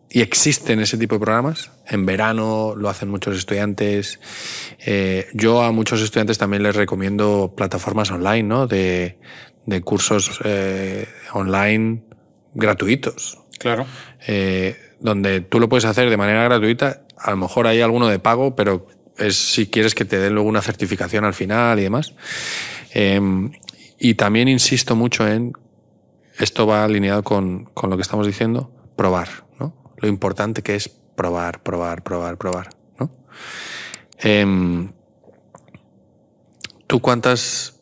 [0.08, 1.72] y existen ese tipo de programas.
[1.88, 4.20] En verano lo hacen muchos estudiantes.
[4.78, 8.68] Eh, yo a muchos estudiantes también les recomiendo plataformas online, ¿no?
[8.68, 9.18] De,
[9.66, 12.04] de cursos eh, online
[12.54, 13.40] gratuitos.
[13.58, 13.86] Claro.
[14.26, 17.03] Eh, donde tú lo puedes hacer de manera gratuita.
[17.18, 18.86] A lo mejor hay alguno de pago, pero
[19.18, 22.14] es si quieres que te den luego una certificación al final y demás.
[22.92, 23.52] Em,
[23.98, 25.52] y también insisto mucho en,
[26.38, 29.74] esto va alineado con, con lo que estamos diciendo, probar, ¿no?
[29.96, 33.10] Lo importante que es probar, probar, probar, probar, ¿no?
[34.18, 34.92] Em,
[36.86, 37.80] ¿Tú cuántas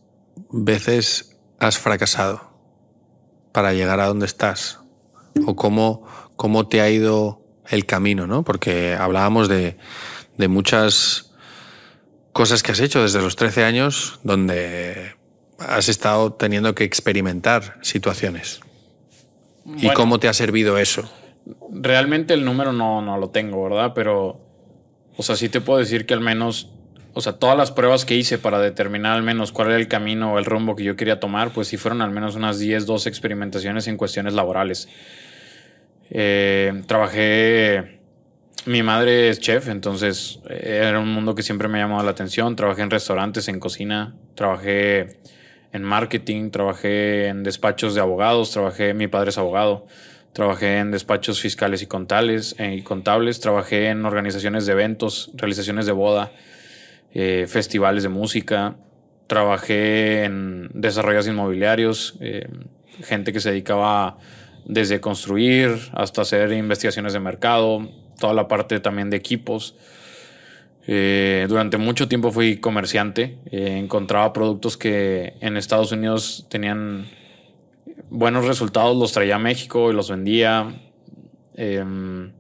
[0.51, 2.53] veces has fracasado
[3.53, 4.81] para llegar a donde estás?
[5.47, 8.43] ¿O cómo, cómo te ha ido el camino, ¿no?
[8.43, 9.77] Porque hablábamos de,
[10.37, 11.33] de muchas
[12.33, 15.15] cosas que has hecho desde los 13 años donde
[15.59, 18.61] has estado teniendo que experimentar situaciones.
[19.77, 21.09] ¿Y cómo te ha servido eso?
[21.71, 23.93] Realmente el número no, no lo tengo, ¿verdad?
[23.95, 24.41] Pero,
[25.17, 26.71] o sea, sí te puedo decir que al menos,
[27.15, 30.35] o sea, todas las pruebas que hice para determinar al menos cuál era el camino
[30.35, 33.09] o el rumbo que yo quería tomar, pues sí fueron al menos unas 10, 12
[33.09, 34.89] experimentaciones en cuestiones laborales.
[36.15, 38.01] Eh, trabajé
[38.65, 42.55] mi madre es chef, entonces era un mundo que siempre me ha llamado la atención.
[42.55, 45.19] Trabajé en restaurantes, en cocina, trabajé
[45.73, 49.87] en marketing, trabajé en despachos de abogados, trabajé, mi padre es abogado,
[50.33, 55.87] trabajé en despachos fiscales y contables, eh, y contables trabajé en organizaciones de eventos, realizaciones
[55.87, 56.31] de boda,
[57.15, 58.77] eh, festivales de música,
[59.27, 62.47] trabajé en desarrollos inmobiliarios, eh,
[63.03, 64.19] gente que se dedicaba
[64.65, 69.75] desde construir hasta hacer investigaciones de mercado, toda la parte también de equipos.
[70.87, 77.07] Eh, durante mucho tiempo fui comerciante, eh, encontraba productos que en Estados Unidos tenían
[78.11, 80.75] buenos resultados, los traía a México y los vendía.
[81.55, 82.33] Em,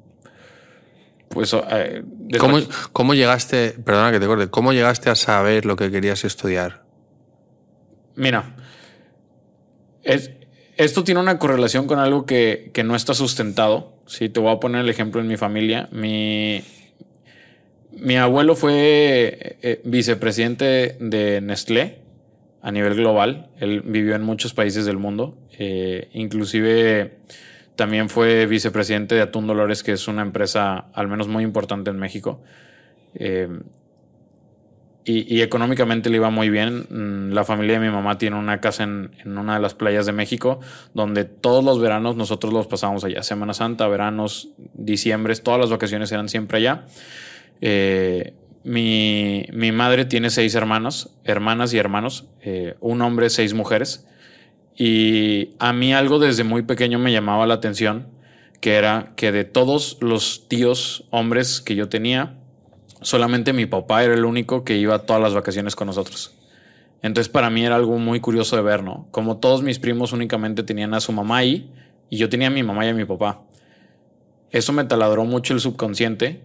[1.28, 2.02] pues, eh,
[2.38, 2.58] ¿Cómo,
[2.92, 6.82] ¿Cómo, llegaste, perdona que te corte, cómo llegaste a saber lo que querías estudiar?
[8.16, 8.56] Mira,
[10.02, 10.30] es,
[10.76, 13.92] esto tiene una correlación con algo que, que no está sustentado.
[14.06, 15.88] Sí, te voy a poner el ejemplo en mi familia.
[15.92, 16.62] Mi,
[17.92, 21.98] mi abuelo fue eh, eh, vicepresidente de Nestlé
[22.62, 23.50] a nivel global.
[23.60, 25.36] Él vivió en muchos países del mundo.
[25.58, 27.18] Eh, inclusive
[27.76, 31.98] también fue vicepresidente de Atún Dolores, que es una empresa al menos muy importante en
[31.98, 32.42] México.
[35.04, 36.86] Y, económicamente le iba muy bien.
[36.88, 40.12] Mm, la familia de mi mamá tiene una casa en, una de las playas de
[40.12, 40.60] México,
[40.94, 43.22] donde todos los veranos nosotros los pasábamos allá.
[43.22, 46.86] Semana Santa, veranos, diciembres, todas las vacaciones eran siempre allá.
[47.60, 48.34] Eh,
[48.64, 54.06] mi, madre tiene seis hermanos, hermanas y hermanos, eh, un hombre, seis mujeres.
[54.76, 58.06] Y a mí algo desde muy pequeño me llamaba la atención,
[58.60, 62.36] que era que de todos los tíos hombres que yo tenía,
[63.02, 66.34] solamente mi papá era el único que iba todas las vacaciones con nosotros.
[67.02, 69.08] Entonces para mí era algo muy curioso de ver, ¿no?
[69.10, 71.72] Como todos mis primos únicamente tenían a su mamá ahí
[72.08, 73.42] y yo tenía a mi mamá y a mi papá.
[74.50, 76.42] Eso me taladró mucho el subconsciente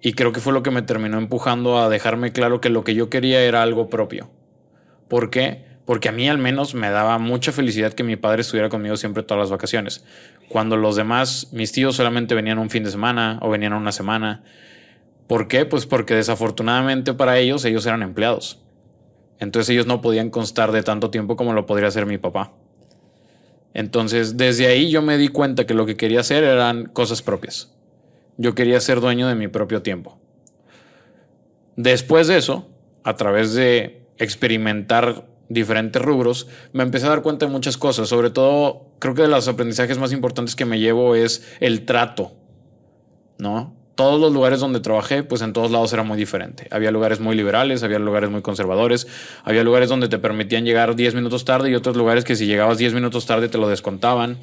[0.00, 2.94] y creo que fue lo que me terminó empujando a dejarme claro que lo que
[2.94, 4.30] yo quería era algo propio.
[5.08, 5.64] ¿Por qué?
[5.86, 9.22] Porque a mí al menos me daba mucha felicidad que mi padre estuviera conmigo siempre
[9.22, 10.04] todas las vacaciones.
[10.48, 14.44] Cuando los demás, mis tíos solamente venían un fin de semana o venían una semana.
[15.26, 15.64] ¿Por qué?
[15.64, 18.60] Pues porque desafortunadamente para ellos ellos eran empleados.
[19.38, 22.52] Entonces ellos no podían constar de tanto tiempo como lo podría hacer mi papá.
[23.72, 27.72] Entonces desde ahí yo me di cuenta que lo que quería hacer eran cosas propias.
[28.36, 30.18] Yo quería ser dueño de mi propio tiempo.
[31.76, 32.68] Después de eso,
[33.02, 38.08] a través de experimentar diferentes rubros, me empecé a dar cuenta de muchas cosas.
[38.08, 42.32] Sobre todo, creo que de los aprendizajes más importantes que me llevo es el trato,
[43.38, 43.74] ¿no?
[43.94, 46.66] Todos los lugares donde trabajé, pues en todos lados era muy diferente.
[46.70, 49.06] Había lugares muy liberales, había lugares muy conservadores,
[49.44, 52.78] había lugares donde te permitían llegar 10 minutos tarde y otros lugares que si llegabas
[52.78, 54.38] 10 minutos tarde te lo descontaban.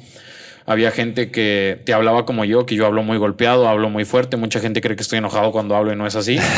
[0.64, 4.36] Había gente que te hablaba como yo, que yo hablo muy golpeado, hablo muy fuerte.
[4.36, 6.38] Mucha gente cree que estoy enojado cuando hablo y no es así.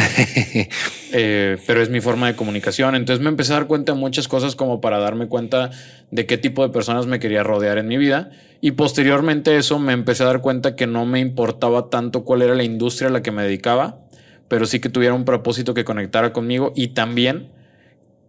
[1.16, 2.96] Eh, pero es mi forma de comunicación.
[2.96, 5.70] Entonces me empecé a dar cuenta de muchas cosas como para darme cuenta
[6.10, 8.30] de qué tipo de personas me quería rodear en mi vida.
[8.60, 12.56] Y posteriormente eso me empecé a dar cuenta que no me importaba tanto cuál era
[12.56, 14.00] la industria a la que me dedicaba,
[14.48, 17.52] pero sí que tuviera un propósito que conectara conmigo y también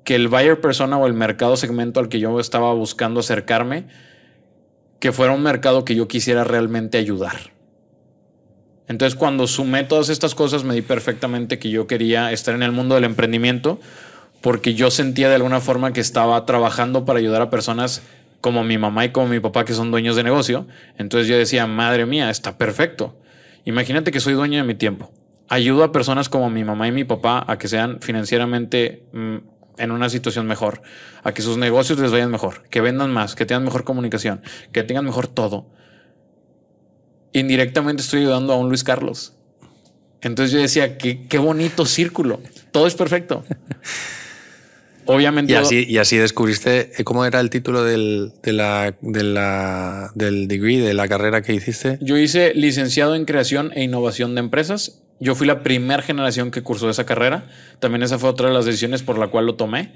[0.04, 3.86] que el buyer persona o el mercado segmento al que yo estaba buscando acercarme,
[5.06, 7.52] que fuera un mercado que yo quisiera realmente ayudar.
[8.88, 12.72] Entonces cuando sumé todas estas cosas me di perfectamente que yo quería estar en el
[12.72, 13.80] mundo del emprendimiento
[14.42, 18.02] porque yo sentía de alguna forma que estaba trabajando para ayudar a personas
[18.42, 20.66] como mi mamá y como mi papá que son dueños de negocio.
[20.98, 23.16] Entonces yo decía, madre mía, está perfecto.
[23.64, 25.12] Imagínate que soy dueño de mi tiempo.
[25.50, 29.36] Ayudo a personas como mi mamá y mi papá a que sean financieramente mm,
[29.78, 30.82] en una situación mejor,
[31.24, 34.84] a que sus negocios les vayan mejor, que vendan más, que tengan mejor comunicación, que
[34.84, 35.68] tengan mejor todo.
[37.34, 39.34] Indirectamente estoy ayudando a un Luis Carlos.
[40.22, 42.40] Entonces yo decía, qué, qué bonito círculo.
[42.72, 43.44] Todo es perfecto.
[45.06, 45.54] Obviamente.
[45.54, 50.12] Y así, y así descubriste eh, cómo era el título del, de la, de la,
[50.16, 51.98] del degree, de la carrera que hiciste.
[52.02, 55.04] Yo hice licenciado en creación e innovación de empresas.
[55.20, 57.48] Yo fui la primera generación que cursó esa carrera.
[57.80, 59.94] También esa fue otra de las decisiones por la cual lo tomé,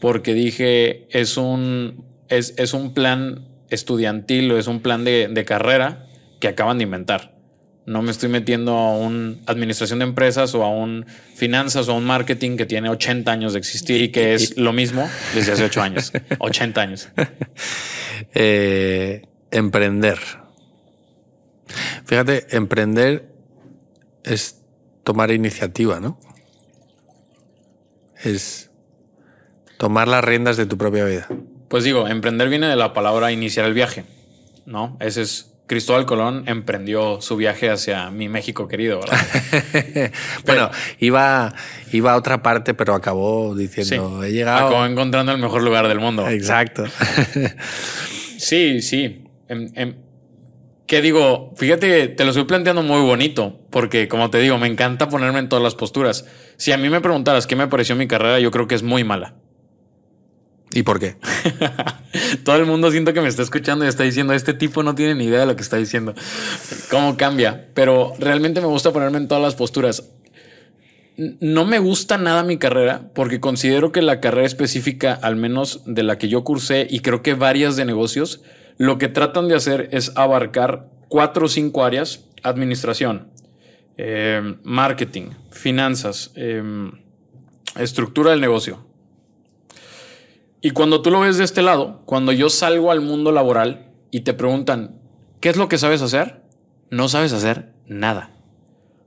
[0.00, 5.44] porque dije es un, es, es un plan estudiantil o es un plan de, de
[5.44, 6.06] carrera
[6.40, 7.38] que acaban de inventar.
[7.86, 11.94] No me estoy metiendo a un administración de empresas o a un finanzas o a
[11.94, 15.64] un marketing que tiene 80 años de existir y que es lo mismo desde hace
[15.64, 16.12] 8 años.
[16.38, 17.08] 80 años.
[18.34, 20.18] Eh, emprender.
[22.04, 23.32] Fíjate, emprender
[24.24, 24.57] es
[25.08, 26.18] tomar iniciativa, ¿no?
[28.22, 28.70] Es
[29.78, 31.26] tomar las riendas de tu propia vida.
[31.68, 34.04] Pues digo, emprender viene de la palabra iniciar el viaje,
[34.66, 34.98] ¿no?
[35.00, 40.12] Ese es Cristóbal Colón emprendió su viaje hacia mi México querido, ¿verdad?
[40.44, 41.54] bueno, iba,
[41.90, 44.66] iba a otra parte, pero acabó diciendo, he llegado.
[44.66, 46.28] Acabó encontrando el mejor lugar del mundo.
[46.28, 46.84] Exacto.
[48.36, 49.24] sí, sí.
[50.88, 51.52] ¿Qué digo?
[51.54, 55.50] Fíjate, te lo estoy planteando muy bonito, porque como te digo, me encanta ponerme en
[55.50, 56.24] todas las posturas.
[56.56, 59.04] Si a mí me preguntaras qué me pareció mi carrera, yo creo que es muy
[59.04, 59.34] mala.
[60.72, 61.16] ¿Y por qué?
[62.42, 65.14] Todo el mundo siento que me está escuchando y está diciendo, este tipo no tiene
[65.14, 66.14] ni idea de lo que está diciendo.
[66.90, 67.68] ¿Cómo cambia?
[67.74, 70.08] Pero realmente me gusta ponerme en todas las posturas.
[71.18, 76.02] No me gusta nada mi carrera porque considero que la carrera específica, al menos de
[76.02, 78.40] la que yo cursé y creo que varias de negocios,
[78.78, 83.28] lo que tratan de hacer es abarcar cuatro o cinco áreas, administración,
[83.96, 86.62] eh, marketing, finanzas, eh,
[87.76, 88.88] estructura del negocio,
[90.60, 94.20] y cuando tú lo ves de este lado, cuando yo salgo al mundo laboral y
[94.20, 95.00] te preguntan,
[95.40, 96.42] ¿qué es lo que sabes hacer?
[96.90, 98.32] No sabes hacer nada.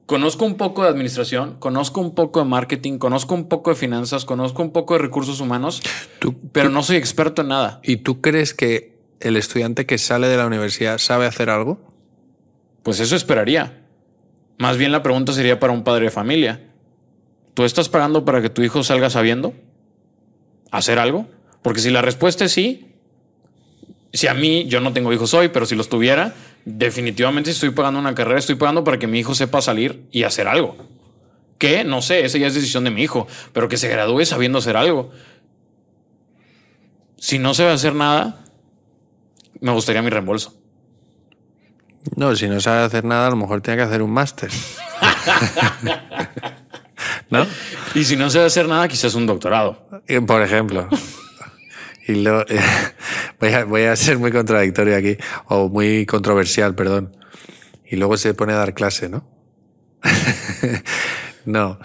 [0.06, 4.24] Conozco un poco de administración, conozco un poco de marketing, conozco un poco de finanzas,
[4.24, 5.82] conozco un poco de recursos humanos,
[6.54, 7.82] pero no soy experto en nada.
[7.84, 8.91] ¿Y tú crees que
[9.22, 11.80] el estudiante que sale de la universidad sabe hacer algo?
[12.84, 13.82] Pues eso esperaría.
[14.58, 16.62] Más bien la pregunta sería para un padre de familia.
[17.54, 19.54] ¿Tú estás pagando para que tu hijo salga sabiendo
[20.72, 21.28] hacer algo?
[21.62, 22.96] Porque si la respuesta es sí,
[24.14, 26.34] si a mí yo no tengo hijos hoy, pero si los tuviera,
[26.66, 30.48] definitivamente estoy pagando una carrera, estoy pagando para que mi hijo sepa salir y hacer
[30.48, 30.78] algo.
[31.58, 34.58] Que no sé, esa ya es decisión de mi hijo, pero que se gradúe sabiendo
[34.58, 35.12] hacer algo.
[37.18, 38.41] Si no se va a hacer nada,
[39.62, 40.62] me gustaría mi reembolso.
[42.16, 44.50] No, si no sabe hacer nada, a lo mejor tiene que hacer un máster.
[47.30, 47.46] ¿No?
[47.96, 49.88] Y si no a hacer nada, quizás un doctorado.
[50.08, 50.88] Eh, por ejemplo.
[52.08, 52.44] Y lo,
[53.68, 57.16] voy, a, ser muy contradictorio aquí, o muy controversial, perdón.
[57.86, 59.26] Y luego se pone a dar clase, ¿no?
[61.46, 61.80] no.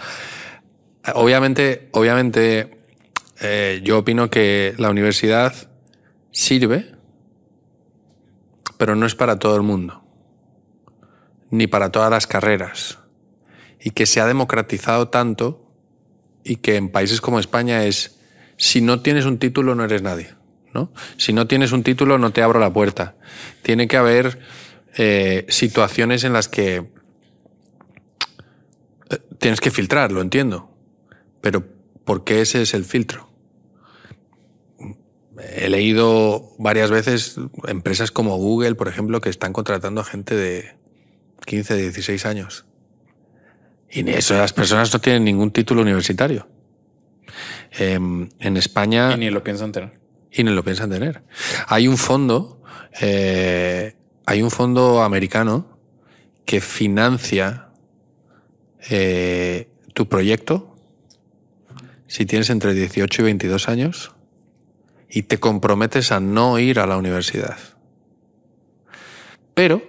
[1.15, 2.77] Obviamente, obviamente,
[3.41, 5.55] eh, yo opino que la universidad
[6.33, 6.96] sirve,
[8.79, 10.03] pero no es para todo el mundo,
[11.51, 12.99] ni para todas las carreras.
[13.81, 15.71] Y que se ha democratizado tanto
[16.45, 18.19] y que en países como España es
[18.57, 20.35] si no tienes un título no eres nadie.
[20.73, 20.93] ¿no?
[21.17, 23.17] Si no tienes un título no te abro la puerta.
[23.63, 24.39] Tiene que haber
[24.97, 26.77] eh, situaciones en las que
[29.11, 30.71] eh, tienes que filtrar, lo entiendo.
[31.41, 31.65] Pero
[32.05, 33.26] ¿por qué ese es el filtro?
[35.39, 40.77] He leído varias veces empresas como Google, por ejemplo, que están contratando a gente de
[41.45, 42.67] 15, 16 años.
[43.91, 46.49] Y esas personas no tienen ningún título universitario.
[47.73, 49.13] Em, en España.
[49.15, 49.93] Y ni lo piensan tener.
[50.33, 51.23] Y ni lo piensan tener.
[51.67, 52.63] Hay un fondo,
[53.01, 53.95] eh,
[54.25, 55.79] hay un fondo americano
[56.45, 57.69] que financia
[58.89, 60.77] eh, tu proyecto
[62.07, 64.16] si tienes entre 18 y 22 años
[65.09, 67.59] y te comprometes a no ir a la universidad.
[69.55, 69.83] Pero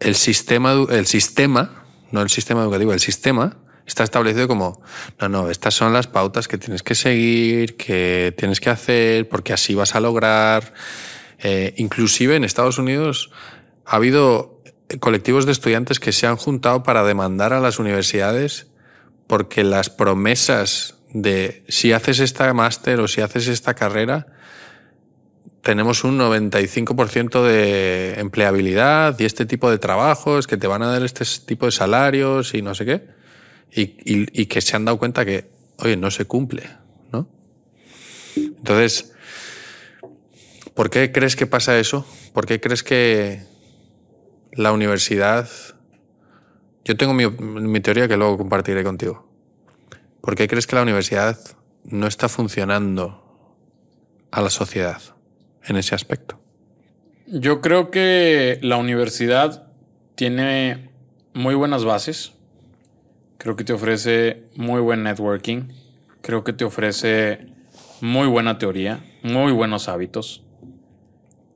[0.00, 4.82] el sistema, el sistema no el sistema educativo, el sistema está establecido como,
[5.20, 9.52] no, no, estas son las pautas que tienes que seguir, que tienes que hacer, porque
[9.52, 10.72] así vas a lograr.
[11.38, 13.30] Eh, inclusive en Estados Unidos
[13.84, 14.62] ha habido
[15.00, 18.68] colectivos de estudiantes que se han juntado para demandar a las universidades
[19.26, 24.26] porque las promesas de si haces esta máster o si haces esta carrera,
[25.62, 31.02] tenemos un 95% de empleabilidad y este tipo de trabajos que te van a dar
[31.02, 33.06] este tipo de salarios y no sé qué.
[33.72, 36.64] Y, y, que se han dado cuenta que, oye, no se cumple,
[37.12, 37.28] ¿no?
[38.36, 39.12] Entonces,
[40.74, 42.06] ¿por qué crees que pasa eso?
[42.32, 43.42] ¿Por qué crees que
[44.52, 45.48] la universidad...
[46.84, 49.25] Yo tengo mi, mi teoría que luego compartiré contigo.
[50.26, 51.38] ¿Por qué crees que la universidad
[51.84, 53.22] no está funcionando
[54.30, 55.00] a la sociedad?
[55.66, 56.38] en ese aspecto?
[57.26, 59.68] Yo creo que la universidad
[60.14, 60.90] tiene
[61.34, 62.32] muy buenas bases.
[63.38, 65.68] Creo que te ofrece muy buen networking.
[66.22, 67.46] Creo que te ofrece
[68.00, 70.44] muy buena teoría, muy buenos hábitos.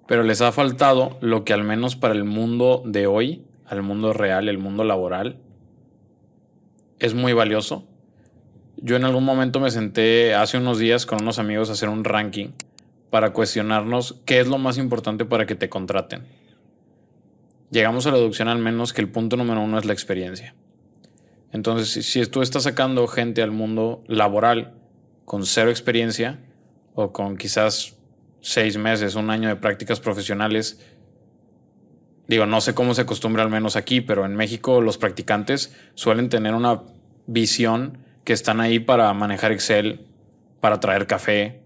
[0.06, 4.12] Pero les ha faltado lo que al menos para el mundo de hoy, al mundo
[4.12, 5.40] real, el mundo laboral,
[6.98, 7.86] es muy valioso.
[8.82, 12.02] Yo en algún momento me senté hace unos días con unos amigos a hacer un
[12.02, 12.48] ranking
[13.10, 16.24] para cuestionarnos qué es lo más importante para que te contraten.
[17.70, 20.54] Llegamos a la deducción al menos que el punto número uno es la experiencia.
[21.52, 24.72] Entonces, si tú estás sacando gente al mundo laboral
[25.26, 26.40] con cero experiencia
[26.94, 27.96] o con quizás
[28.40, 30.80] seis meses, un año de prácticas profesionales,
[32.28, 36.30] digo, no sé cómo se acostumbra al menos aquí, pero en México los practicantes suelen
[36.30, 36.82] tener una
[37.26, 40.06] visión que están ahí para manejar Excel,
[40.60, 41.62] para traer café,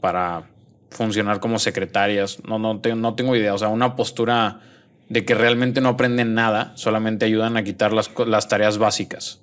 [0.00, 0.48] para
[0.88, 2.42] funcionar como secretarias.
[2.48, 3.52] No, no, no tengo idea.
[3.52, 4.60] O sea, una postura
[5.10, 9.42] de que realmente no aprenden nada, solamente ayudan a quitar las, las tareas básicas.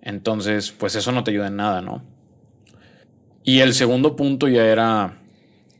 [0.00, 2.02] Entonces, pues eso no te ayuda en nada, ¿no?
[3.44, 5.18] Y el segundo punto ya era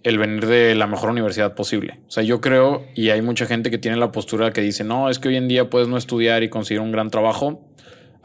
[0.03, 2.01] el venir de la mejor universidad posible.
[2.07, 5.09] O sea, yo creo, y hay mucha gente que tiene la postura que dice, no,
[5.09, 7.65] es que hoy en día puedes no estudiar y conseguir un gran trabajo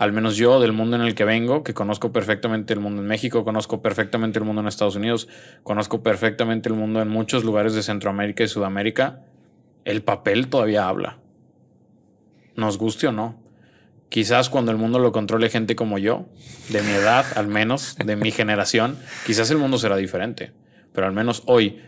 [0.03, 3.07] al menos yo, del mundo en el que vengo, que conozco perfectamente el mundo en
[3.07, 5.27] México, conozco perfectamente el mundo en Estados Unidos,
[5.63, 9.21] conozco perfectamente el mundo en muchos lugares de Centroamérica y Sudamérica,
[9.85, 11.17] el papel todavía habla.
[12.55, 13.41] Nos guste o no.
[14.09, 16.27] Quizás cuando el mundo lo controle gente como yo,
[16.69, 20.51] de mi edad al menos, de mi generación, quizás el mundo será diferente.
[20.93, 21.81] Pero al menos hoy,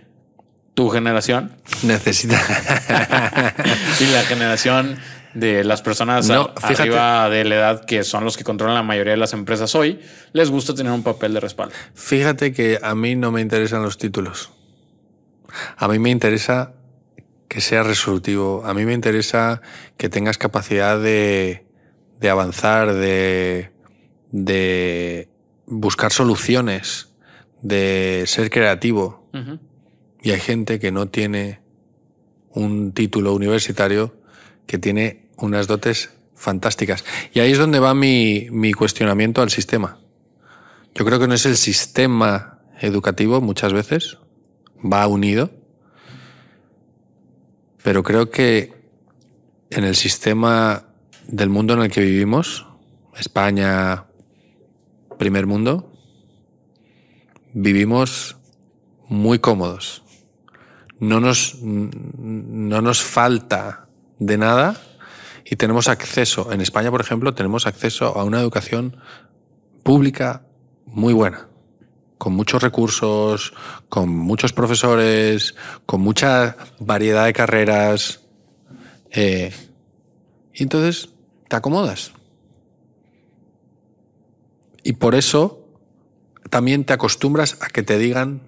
[0.74, 1.52] tu generación
[1.84, 2.42] necesita.
[4.00, 4.98] y la generación
[5.36, 9.18] de las personas arriba de la edad que son los que controlan la mayoría de
[9.18, 10.00] las empresas hoy,
[10.34, 11.76] les gusta tener un papel de respaldo.
[11.94, 14.52] Fíjate que a mí no me interesan los títulos.
[15.78, 16.74] A mí me interesa
[17.48, 18.64] que sea resolutivo.
[18.66, 19.62] A mí me interesa
[19.98, 21.66] que tengas capacidad de,
[22.20, 23.72] de avanzar, de,
[24.32, 25.30] de
[25.66, 27.10] buscar soluciones,
[27.62, 29.30] de ser creativo.
[30.22, 31.60] Y hay gente que no tiene
[32.52, 34.16] un título universitario
[34.66, 37.04] que tiene unas dotes fantásticas.
[37.34, 40.00] Y ahí es donde va mi, mi cuestionamiento al sistema.
[40.94, 44.18] Yo creo que no es el sistema educativo muchas veces,
[44.80, 45.52] va unido,
[47.84, 48.74] pero creo que
[49.70, 50.86] en el sistema
[51.28, 52.66] del mundo en el que vivimos,
[53.18, 54.06] España,
[55.18, 55.92] primer mundo,
[57.54, 58.38] vivimos
[59.08, 60.04] muy cómodos.
[61.00, 63.88] No nos, no nos falta
[64.20, 64.82] de nada
[65.48, 68.98] y tenemos acceso, en España, por ejemplo, tenemos acceso a una educación
[69.84, 70.48] pública
[70.88, 71.48] muy buena,
[72.18, 73.54] con muchos recursos,
[73.88, 75.54] con muchos profesores,
[75.86, 78.22] con mucha variedad de carreras.
[79.12, 79.54] Eh,
[80.52, 81.10] y entonces
[81.48, 82.12] te acomodas.
[84.84, 85.70] Y por eso
[86.50, 88.42] también te acostumbras a que te digan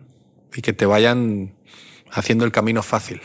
[0.55, 1.55] y que te vayan
[2.11, 3.21] haciendo el camino fácil.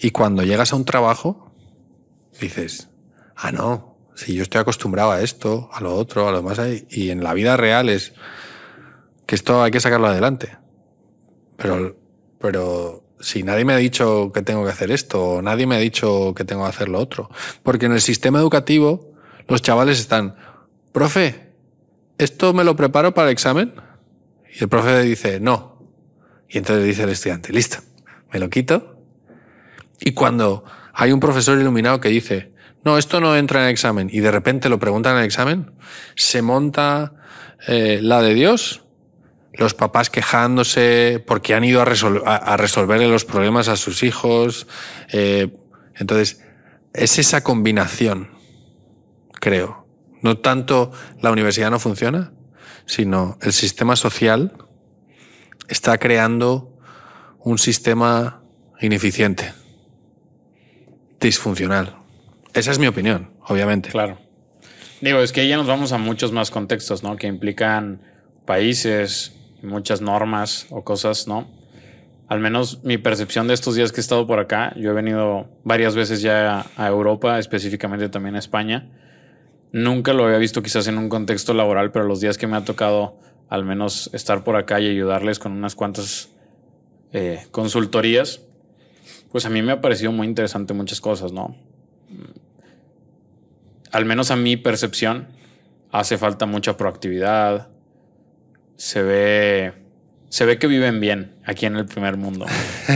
[0.00, 1.51] Y cuando llegas a un trabajo,
[2.40, 2.88] dices,
[3.36, 6.60] ah, no, si yo estoy acostumbrado a esto, a lo otro, a lo demás,
[6.90, 8.12] y en la vida real es
[9.26, 10.56] que esto hay que sacarlo adelante.
[11.56, 11.96] Pero,
[12.38, 15.78] pero si nadie me ha dicho que tengo que hacer esto, o nadie me ha
[15.78, 17.30] dicho que tengo que hacer lo otro.
[17.62, 19.12] Porque en el sistema educativo,
[19.48, 20.36] los chavales están,
[20.92, 21.52] profe,
[22.18, 23.74] ¿esto me lo preparo para el examen?
[24.54, 25.88] Y el profe dice, no.
[26.48, 27.78] Y entonces dice el estudiante, listo,
[28.32, 28.98] me lo quito.
[30.00, 32.52] Y cuando hay un profesor iluminado que dice,
[32.84, 35.72] no, esto no entra en el examen, y de repente lo preguntan en el examen,
[36.16, 37.14] se monta
[37.66, 38.82] eh, la de Dios,
[39.54, 44.66] los papás quejándose porque han ido a, resolver los problemas a sus hijos.
[45.12, 45.54] Eh,
[45.94, 46.42] entonces,
[46.94, 48.30] es esa combinación,
[49.34, 49.86] creo.
[50.22, 52.32] No tanto la universidad no funciona,
[52.86, 54.52] sino el sistema social
[55.68, 56.78] está creando
[57.38, 58.42] un sistema
[58.80, 59.52] ineficiente,
[61.28, 61.96] disfuncional.
[62.52, 63.90] Esa es mi opinión, obviamente.
[63.90, 64.18] Claro.
[65.00, 67.16] Digo, es que ya nos vamos a muchos más contextos, ¿no?
[67.16, 68.02] Que implican
[68.44, 71.48] países, muchas normas o cosas, ¿no?
[72.28, 75.48] Al menos mi percepción de estos días que he estado por acá, yo he venido
[75.64, 78.90] varias veces ya a Europa, específicamente también a España.
[79.72, 82.64] Nunca lo había visto quizás en un contexto laboral, pero los días que me ha
[82.64, 83.18] tocado
[83.48, 86.30] al menos estar por acá y ayudarles con unas cuantas
[87.12, 88.40] eh, consultorías,
[89.32, 91.56] pues a mí me ha parecido muy interesante muchas cosas, ¿no?
[93.90, 95.28] Al menos a mi percepción,
[95.90, 97.68] hace falta mucha proactividad.
[98.76, 99.72] Se ve,
[100.28, 102.46] se ve que viven bien aquí en el primer mundo.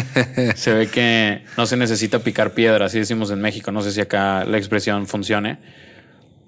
[0.57, 3.73] se ve que no se necesita picar piedra, así decimos en México.
[3.73, 5.59] No sé si acá la expresión funcione,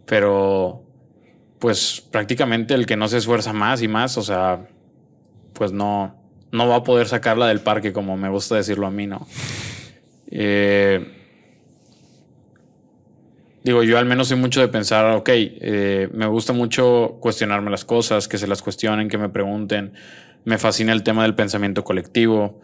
[0.04, 0.84] pero
[1.58, 4.68] pues prácticamente el que no se esfuerza más y más, o sea,
[5.54, 6.14] pues no,
[6.52, 9.26] no va a poder sacarla del parque, como me gusta decirlo a mí, ¿no?
[10.30, 11.14] Eh,
[13.64, 17.84] digo, yo al menos soy mucho de pensar, ok, eh, me gusta mucho cuestionarme las
[17.84, 19.92] cosas, que se las cuestionen, que me pregunten.
[20.44, 22.60] Me fascina el tema del pensamiento colectivo.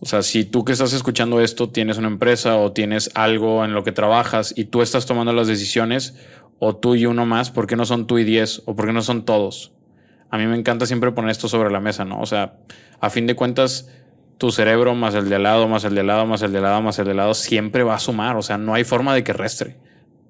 [0.00, 3.72] O sea, si tú que estás escuchando esto tienes una empresa o tienes algo en
[3.72, 6.16] lo que trabajas y tú estás tomando las decisiones,
[6.58, 8.62] o tú y uno más, ¿por qué no son tú y diez?
[8.66, 9.72] ¿O por qué no son todos?
[10.30, 12.20] A mí me encanta siempre poner esto sobre la mesa, ¿no?
[12.20, 12.56] O sea,
[13.00, 13.88] a fin de cuentas,
[14.44, 16.58] tu cerebro más el de al lado, más el de al lado, más el de
[16.58, 18.36] al lado, más el de al lado, siempre va a sumar.
[18.36, 19.78] O sea, no hay forma de que restre.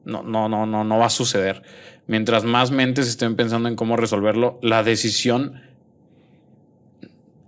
[0.05, 1.63] No, no, no, no, no va a suceder.
[2.07, 5.63] Mientras más mentes estén pensando en cómo resolverlo, la decisión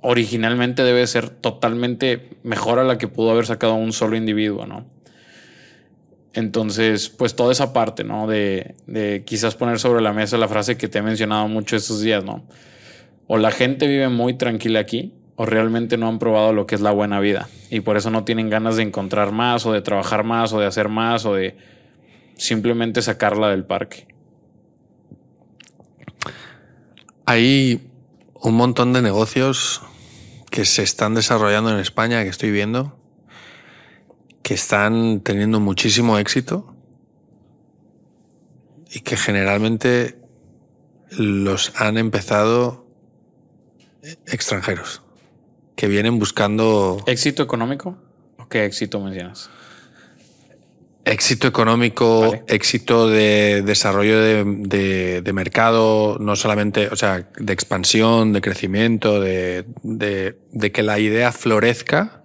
[0.01, 4.87] originalmente debe ser totalmente mejor a la que pudo haber sacado un solo individuo, ¿no?
[6.33, 8.27] Entonces, pues toda esa parte, ¿no?
[8.27, 12.01] De, de, quizás poner sobre la mesa la frase que te he mencionado mucho estos
[12.01, 12.45] días, ¿no?
[13.29, 16.81] O la gente vive muy tranquila aquí, o realmente no han probado lo que es
[16.81, 17.49] la buena vida.
[17.71, 20.67] Y por eso no tienen ganas de encontrar más, o de trabajar más, o de
[20.67, 21.57] hacer más, o de
[22.37, 24.09] simplemente sacarla del parque.
[27.27, 27.91] Hay
[28.35, 29.83] un montón de negocios
[30.51, 32.97] que se están desarrollando en España que estoy viendo
[34.47, 36.73] que están teniendo muchísimo éxito
[38.89, 40.21] y que generalmente
[41.11, 42.87] los han empezado
[44.25, 45.03] extranjeros,
[45.77, 47.03] que vienen buscando...
[47.07, 47.97] ¿Éxito económico?
[48.39, 49.51] ¿O qué éxito mencionas?
[51.05, 58.41] Éxito económico, éxito de desarrollo de, de, mercado, no solamente, o sea, de expansión, de
[58.41, 62.23] crecimiento, de, de que la idea florezca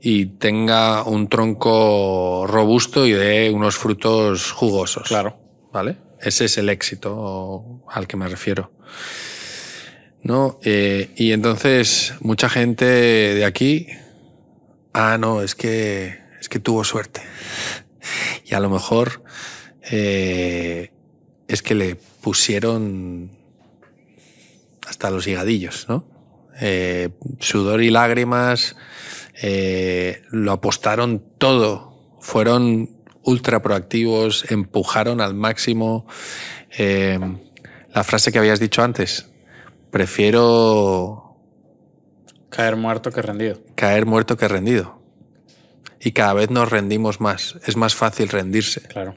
[0.00, 5.08] y tenga un tronco robusto y dé unos frutos jugosos.
[5.08, 5.36] Claro.
[5.72, 5.96] ¿Vale?
[6.20, 8.70] Ese es el éxito al que me refiero.
[10.22, 10.58] ¿No?
[10.64, 13.86] Eh, y entonces, mucha gente de aquí,
[14.92, 17.22] ah, no, es que, es que tuvo suerte.
[18.44, 19.22] Y a lo mejor
[19.90, 20.90] eh,
[21.48, 23.30] es que le pusieron
[24.86, 26.08] hasta los higadillos, ¿no?
[26.60, 28.76] Eh, sudor y lágrimas,
[30.30, 32.90] lo apostaron todo, fueron
[33.22, 36.06] ultra proactivos, empujaron al máximo.
[36.78, 39.26] La frase que habías dicho antes,
[39.90, 41.36] prefiero...
[42.50, 43.60] Caer muerto que rendido.
[43.74, 45.00] Caer muerto que rendido.
[46.00, 47.56] Y cada vez nos rendimos más.
[47.66, 48.82] Es más fácil rendirse.
[48.82, 49.14] Claro.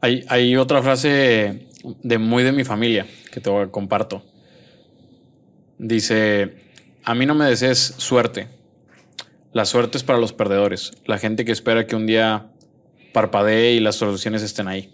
[0.00, 1.68] Hay, hay otra frase
[2.02, 4.24] de muy de mi familia que te comparto.
[5.78, 6.56] Dice,
[7.04, 8.48] a mí no me desees suerte.
[9.52, 12.50] La suerte es para los perdedores, la gente que espera que un día
[13.12, 14.92] parpadee y las soluciones estén ahí.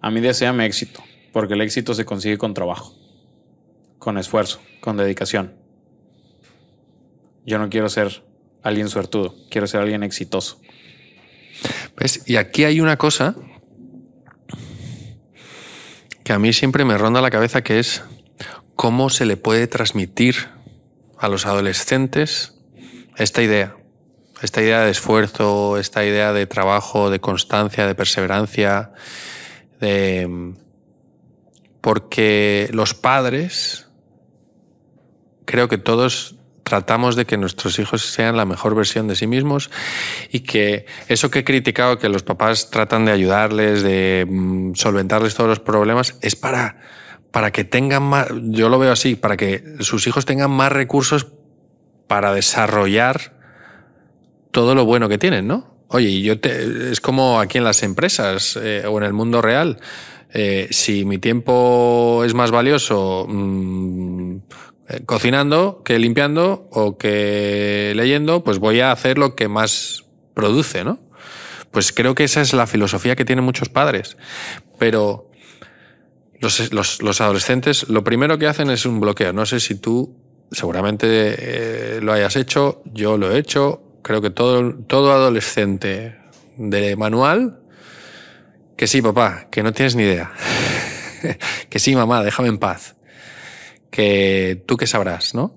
[0.00, 1.02] A mí deseame éxito,
[1.32, 2.94] porque el éxito se consigue con trabajo,
[3.98, 5.54] con esfuerzo, con dedicación.
[7.44, 8.24] Yo no quiero ser
[8.62, 10.60] alguien suertudo, quiero ser alguien exitoso.
[11.96, 12.22] ¿Ves?
[12.26, 13.34] Y aquí hay una cosa
[16.24, 18.02] que a mí siempre me ronda la cabeza, que es
[18.76, 20.48] cómo se le puede transmitir
[21.18, 22.54] a los adolescentes
[23.16, 23.76] esta idea,
[24.42, 28.92] esta idea de esfuerzo, esta idea de trabajo, de constancia, de perseverancia,
[29.80, 30.54] de...
[31.80, 33.87] porque los padres,
[35.48, 39.70] creo que todos tratamos de que nuestros hijos sean la mejor versión de sí mismos
[40.30, 45.34] y que eso que he criticado, que los papás tratan de ayudarles, de mm, solventarles
[45.34, 46.76] todos los problemas, es para,
[47.30, 51.28] para que tengan más, yo lo veo así, para que sus hijos tengan más recursos
[52.06, 53.38] para desarrollar
[54.50, 55.78] todo lo bueno que tienen, ¿no?
[55.88, 59.78] Oye, yo te, es como aquí en las empresas eh, o en el mundo real.
[60.34, 64.40] Eh, si mi tiempo es más valioso mmm,
[65.06, 70.98] cocinando que limpiando o que leyendo, pues voy a hacer lo que más produce, ¿no?
[71.70, 74.16] Pues creo que esa es la filosofía que tienen muchos padres.
[74.78, 75.30] Pero
[76.40, 79.32] los, los, los adolescentes lo primero que hacen es un bloqueo.
[79.32, 80.16] No sé si tú
[80.50, 86.16] seguramente eh, lo hayas hecho, yo lo he hecho, creo que todo, todo adolescente
[86.56, 87.60] de manual,
[88.76, 90.32] que sí, papá, que no tienes ni idea.
[91.68, 92.94] que sí, mamá, déjame en paz.
[93.90, 95.54] Que tú que sabrás, ¿no?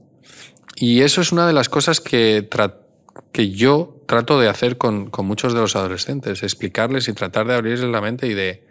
[0.76, 2.48] Y eso es una de las cosas que,
[3.32, 7.56] que yo trato de hacer con, con muchos de los adolescentes, explicarles y tratar de
[7.56, 8.66] abrirles la mente y de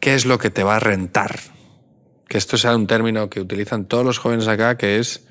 [0.00, 1.38] qué es lo que te va a rentar.
[2.28, 5.26] Que esto sea un término que utilizan todos los jóvenes acá, que es,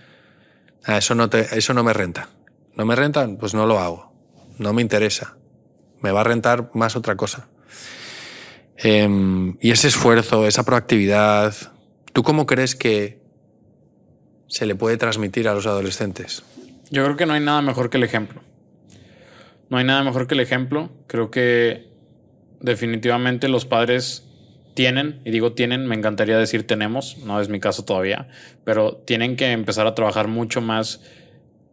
[0.86, 2.30] ah, eso, no te, eso no me renta.
[2.76, 3.38] ¿No me rentan?
[3.38, 4.14] Pues no lo hago.
[4.60, 5.38] No me interesa.
[6.02, 7.48] Me va a rentar más otra cosa.
[8.78, 11.56] Eh, y ese esfuerzo, esa proactividad,
[12.16, 13.20] ¿tú cómo crees que
[14.48, 16.44] se le puede transmitir a los adolescentes?
[16.90, 18.42] Yo creo que no hay nada mejor que el ejemplo.
[19.70, 20.92] No hay nada mejor que el ejemplo.
[21.08, 21.90] Creo que
[22.62, 24.24] definitivamente los padres
[24.76, 28.30] tienen, y digo tienen, me encantaría decir tenemos, no es mi caso todavía,
[28.64, 31.02] pero tienen que empezar a trabajar mucho más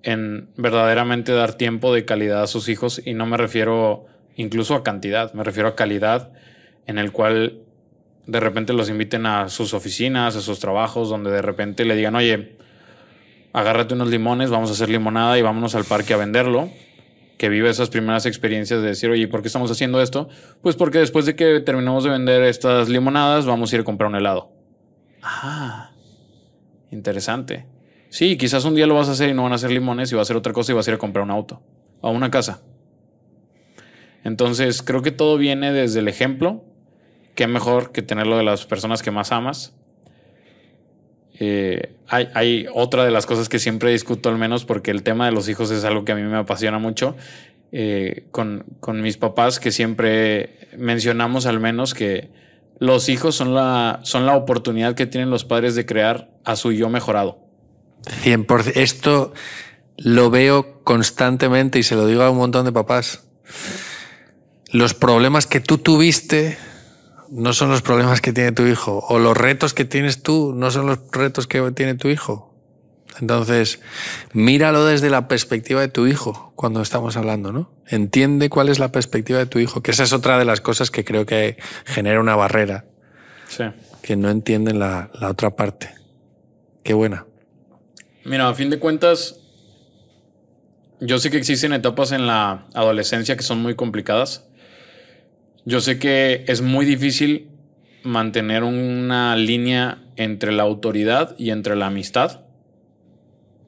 [0.03, 4.83] en verdaderamente dar tiempo de calidad a sus hijos y no me refiero incluso a
[4.83, 6.33] cantidad, me refiero a calidad
[6.87, 7.63] en el cual
[8.27, 12.15] de repente los inviten a sus oficinas, a sus trabajos, donde de repente le digan,
[12.15, 12.57] oye,
[13.53, 16.71] agárrate unos limones, vamos a hacer limonada y vámonos al parque a venderlo.
[17.39, 20.29] Que vive esas primeras experiencias de decir, oye, ¿por qué estamos haciendo esto?
[20.61, 24.09] Pues porque después de que terminamos de vender estas limonadas, vamos a ir a comprar
[24.09, 24.53] un helado.
[25.23, 25.91] Ah,
[26.93, 27.67] interesante.
[28.11, 30.15] Sí, quizás un día lo vas a hacer y no van a ser limones y
[30.15, 31.63] va a ser otra cosa y vas a ir a comprar un auto
[32.01, 32.63] o una casa.
[34.23, 36.65] Entonces, creo que todo viene desde el ejemplo.
[37.35, 39.75] Qué mejor que tenerlo de las personas que más amas.
[41.39, 45.33] Eh, hay, otra de las cosas que siempre discuto al menos porque el tema de
[45.33, 47.17] los hijos es algo que a mí me apasiona mucho.
[47.73, 52.29] Eh, con, con, mis papás que siempre mencionamos al menos que
[52.79, 56.73] los hijos son la, son la oportunidad que tienen los padres de crear a su
[56.73, 57.39] yo mejorado.
[58.25, 58.73] 100%.
[58.75, 59.33] Esto
[59.97, 63.25] lo veo constantemente y se lo digo a un montón de papás.
[64.71, 66.59] Los problemas que tú tuviste
[67.33, 70.71] no son los problemas que tiene tu hijo, o los retos que tienes tú no
[70.71, 72.53] son los retos que tiene tu hijo.
[73.21, 73.81] Entonces,
[74.33, 77.73] míralo desde la perspectiva de tu hijo cuando estamos hablando, ¿no?
[77.87, 80.91] Entiende cuál es la perspectiva de tu hijo, que esa es otra de las cosas
[80.91, 82.85] que creo que genera una barrera.
[83.49, 83.65] Sí.
[84.03, 85.91] Que no entienden la, la otra parte.
[86.83, 87.27] Qué buena.
[88.25, 89.41] Mira, a fin de cuentas,
[91.01, 94.47] yo sé que existen etapas en la adolescencia que son muy complicadas.
[95.65, 97.49] Yo sé que es muy difícil
[98.03, 102.41] mantener una línea entre la autoridad y entre la amistad.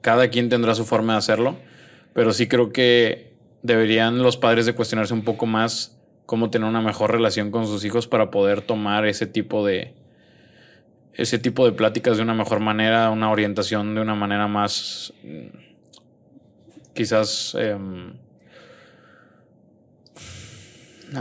[0.00, 1.56] Cada quien tendrá su forma de hacerlo,
[2.12, 6.80] pero sí creo que deberían los padres de cuestionarse un poco más cómo tener una
[6.80, 9.94] mejor relación con sus hijos para poder tomar ese tipo de
[11.14, 15.12] ese tipo de pláticas de una mejor manera, una orientación de una manera más
[16.92, 17.76] quizás eh,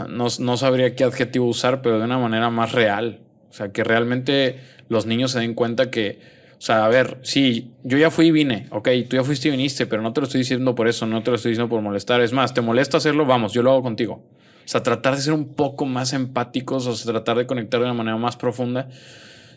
[0.08, 3.20] no, no, sabría qué adjetivo usar, pero de una manera más real.
[3.50, 6.18] O sea, que realmente los niños se den cuenta que,
[6.58, 9.50] o sea, a ver, sí, yo ya fui y vine, ok, tú ya fuiste y
[9.52, 11.80] viniste, pero no te lo estoy diciendo por eso, no te lo estoy diciendo por
[11.80, 12.20] molestar.
[12.20, 14.14] Es más, te molesta hacerlo, vamos, yo lo hago contigo.
[14.14, 17.86] O sea, tratar de ser un poco más empáticos, o sea, tratar de conectar de
[17.86, 18.88] una manera más profunda,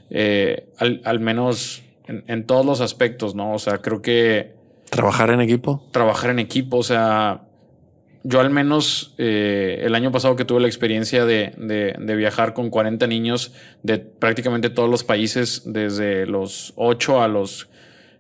[0.09, 3.53] eh, al, al, menos en, en todos los aspectos, ¿no?
[3.53, 4.55] O sea, creo que...
[4.89, 5.83] Trabajar en equipo.
[5.91, 7.46] Trabajar en equipo, o sea,
[8.27, 12.69] yo al menos eh, el año pasado que tuve la experiencia de, de, viajar con
[12.69, 13.53] 40 niños
[13.83, 17.69] de prácticamente todos los países, desde los 8 a los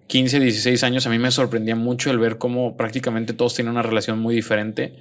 [0.07, 3.81] 15, 16 años, a mí me sorprendía mucho el ver cómo prácticamente todos tienen una
[3.81, 4.93] relación muy diferente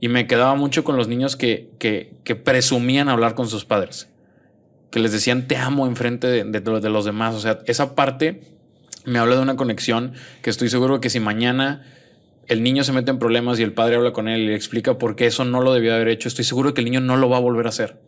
[0.00, 4.08] y me quedaba mucho con los niños que, que, que presumían hablar con sus padres,
[4.90, 7.34] que les decían te amo enfrente de, de, de los demás.
[7.34, 8.40] O sea, esa parte
[9.04, 11.82] me habla de una conexión que estoy seguro que si mañana
[12.48, 14.98] el niño se mete en problemas y el padre habla con él y le explica
[14.98, 17.28] por qué eso no lo debió haber hecho, estoy seguro que el niño no lo
[17.28, 17.98] va a volver a hacer.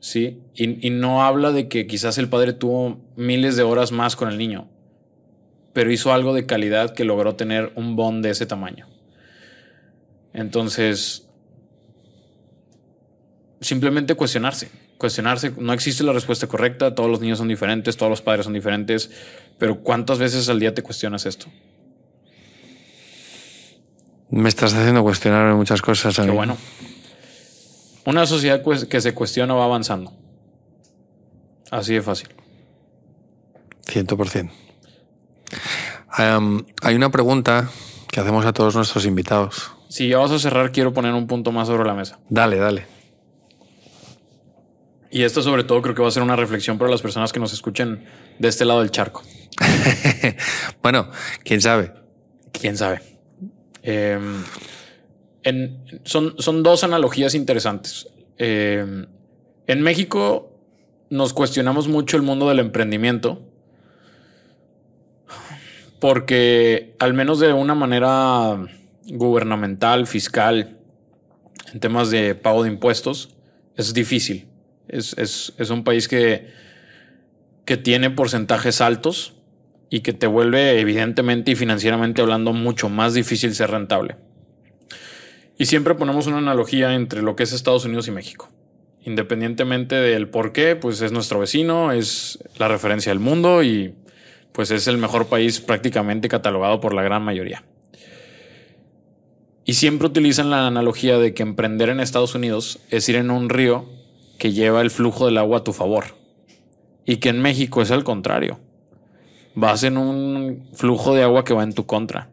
[0.00, 4.16] Sí, y, y, no habla de que quizás el padre tuvo miles de horas más
[4.16, 4.68] con el niño,
[5.72, 8.88] pero hizo algo de calidad que logró tener un bond de ese tamaño.
[10.32, 11.28] Entonces,
[13.60, 18.22] simplemente cuestionarse, cuestionarse, no existe la respuesta correcta, todos los niños son diferentes, todos los
[18.22, 19.10] padres son diferentes,
[19.58, 21.46] pero ¿cuántas veces al día te cuestionas esto?
[24.32, 26.16] Me estás haciendo cuestionarme muchas cosas.
[26.16, 26.56] Qué bueno.
[28.06, 30.12] Una sociedad que se cuestiona va avanzando.
[31.70, 32.28] Así de fácil.
[33.86, 34.50] 100%.
[36.82, 37.70] hay una pregunta
[38.10, 39.70] que hacemos a todos nuestros invitados.
[39.90, 42.18] Si ya vas a cerrar, quiero poner un punto más sobre la mesa.
[42.30, 42.86] Dale, dale.
[45.10, 47.38] Y esto sobre todo creo que va a ser una reflexión para las personas que
[47.38, 48.06] nos escuchen
[48.38, 49.22] de este lado del charco.
[50.82, 51.10] bueno,
[51.44, 51.92] quién sabe.
[52.50, 53.11] Quién sabe.
[53.82, 54.44] Em,
[56.04, 58.08] son, son, dos analogías interesantes.
[58.38, 59.06] Em,
[59.66, 60.56] en México
[61.10, 63.42] nos cuestionamos mucho el mundo del emprendimiento
[65.98, 68.58] porque al menos de una manera
[69.04, 70.78] gubernamental, fiscal,
[71.72, 73.36] en temas de pago de impuestos,
[73.76, 74.48] es difícil.
[74.88, 76.50] Es, es un país que,
[77.64, 79.34] que tiene porcentajes altos
[79.92, 84.16] y que te vuelve evidentemente y financieramente hablando mucho más difícil ser rentable.
[85.58, 88.48] Y siempre ponemos una analogía entre lo que es Estados Unidos y México.
[89.02, 93.94] Independientemente del por qué, pues es nuestro vecino, es la referencia del mundo y
[94.52, 97.62] pues es el mejor país prácticamente catalogado por la gran mayoría.
[99.66, 103.50] Y siempre utilizan la analogía de que emprender en Estados Unidos es ir en un
[103.50, 103.90] río
[104.38, 106.16] que lleva el flujo del agua a tu favor.
[107.04, 108.58] Y que en México es al contrario
[109.54, 112.28] vas en un flujo de agua que va en tu contra.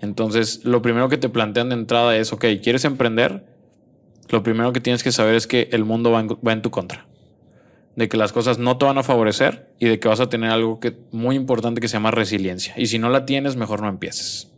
[0.00, 3.44] Entonces, lo primero que te plantean de entrada es, ok, ¿quieres emprender?
[4.28, 7.06] Lo primero que tienes que saber es que el mundo va en, tu contra.
[7.96, 10.50] De que las cosas no te van a favorecer y de que vas a tener
[10.50, 12.74] algo que, muy importante que se llama resiliencia.
[12.76, 14.50] Y si no la tienes, mejor no empieces.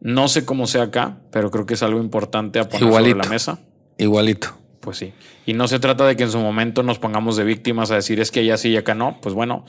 [0.00, 3.24] No sé cómo sea acá, pero creo que es algo importante a poner sobre la
[3.24, 3.58] mesa.
[3.98, 4.48] Igualito.
[4.80, 5.12] Pues sí.
[5.46, 8.20] Y no se trata de que en su momento nos pongamos de víctimas a decir
[8.20, 9.18] es que allá sí y acá no.
[9.20, 9.64] Pues bueno,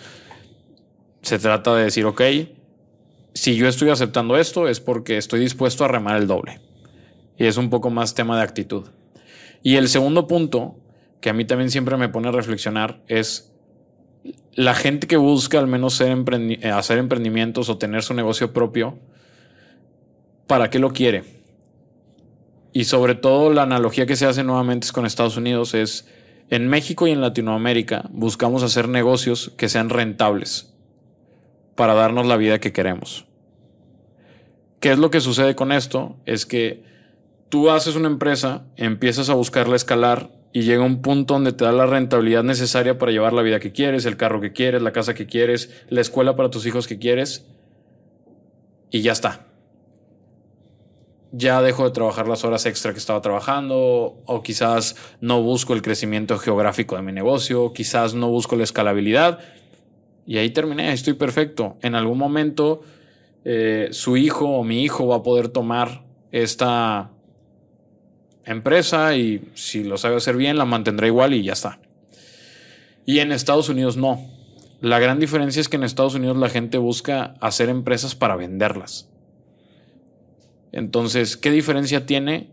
[1.22, 2.22] se trata de decir, ok,
[3.34, 6.60] si yo estoy aceptando esto es porque estoy dispuesto a remar el doble.
[7.38, 8.86] Y es un poco más tema de actitud.
[9.62, 10.76] Y el segundo punto,
[11.22, 13.54] que a mí también siempre me pone a reflexionar, es
[14.54, 18.98] la gente que busca al menos eh, hacer emprendimientos o tener su negocio propio,
[20.48, 21.24] ¿para qué lo quiere?
[22.74, 26.08] Y sobre todo la analogía que se hace nuevamente es con Estados Unidos es,
[26.50, 30.77] en México y en Latinoamérica buscamos hacer negocios que sean rentables
[31.78, 33.26] para darnos la vida que queremos.
[34.82, 36.18] ¿Qué es lo que sucede con esto?
[36.26, 36.84] Es que
[37.50, 41.72] tú haces una empresa, empiezas a buscarla escalar y llega un punto donde te da
[41.72, 45.14] la rentabilidad necesaria para llevar la vida que quieres, el carro que quieres, la casa
[45.14, 47.46] que quieres, la escuela para tus hijos que quieres
[48.90, 49.46] y ya está.
[51.32, 53.78] Ya dejo de trabajar las horas extra que estaba trabajando
[54.26, 59.40] o quizás no busco el crecimiento geográfico de mi negocio, quizás no busco la escalabilidad
[60.28, 61.78] y ahí terminé, estoy perfecto.
[61.82, 62.82] En algún momento
[63.46, 66.04] eh, su hijo o mi hijo va a poder tomar
[66.34, 67.12] esta
[68.44, 71.80] empresa y si lo sabe hacer bien, la mantendrá igual y ya está.
[73.06, 74.30] Y en Estados Unidos no.
[74.82, 79.10] La gran diferencia es que en Estados Unidos la gente busca hacer empresas para venderlas.
[80.74, 82.50] Entonces, ¿qué diferencia tiene?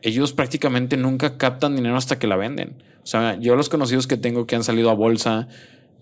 [0.00, 2.82] Ellos prácticamente nunca captan dinero hasta que la venden.
[3.02, 5.48] O sea, yo los conocidos que tengo que han salido a bolsa,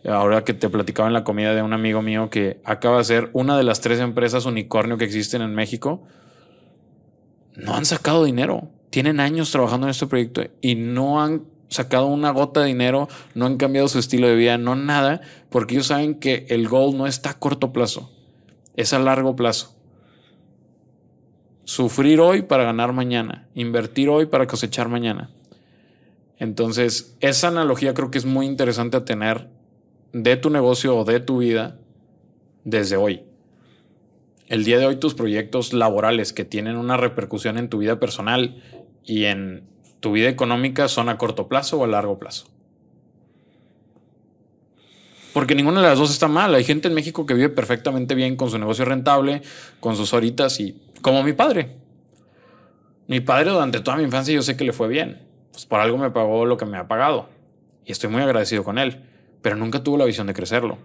[0.09, 3.31] ahora que te platicaba en la comida de un amigo mío que acaba de ser
[3.33, 6.03] una de las tres empresas unicornio que existen en México,
[7.57, 8.69] no han sacado dinero.
[8.91, 13.47] Tienen años trabajando en este proyecto y no han sacado una gota de dinero, no
[13.47, 17.07] han cambiado su estilo de vida, no nada, porque ellos saben que el goal no
[17.07, 18.13] está a corto plazo,
[18.77, 19.75] es a largo plazo.
[21.65, 25.31] Sufrir hoy para ganar mañana, invertir hoy para cosechar mañana.
[26.39, 29.49] Entonces, esa analogía creo que es muy interesante a tener
[30.15, 31.77] de tu negocio o de tu vida
[32.62, 33.25] desde hoy.
[34.47, 38.62] El día de hoy tus proyectos laborales que tienen una repercusión en tu vida personal
[39.05, 39.67] y en
[39.99, 42.47] tu vida económica son a corto plazo o a largo plazo.
[45.33, 46.55] Porque ninguna de las dos está mal.
[46.55, 49.43] Hay gente en México que vive perfectamente bien con su negocio rentable,
[49.81, 51.75] con sus horitas y como mi padre.
[53.09, 55.27] Mi padre durante toda mi infancia yo sé que le fue bien.
[55.51, 57.29] Pues por algo me pagó lo que me ha pagado.
[57.85, 59.03] Y estoy muy agradecido con él
[59.45, 60.78] pero nunca tuvo la visión de crecerlo.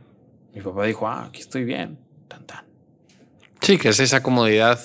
[0.53, 1.97] Mi papá dijo, ah, aquí estoy bien,
[2.27, 2.65] tan, tan.
[3.61, 4.77] Sí, que es esa comodidad.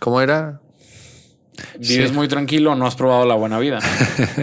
[0.00, 0.60] ¿Cómo era?
[1.78, 3.78] Vives muy tranquilo, no has probado la buena vida.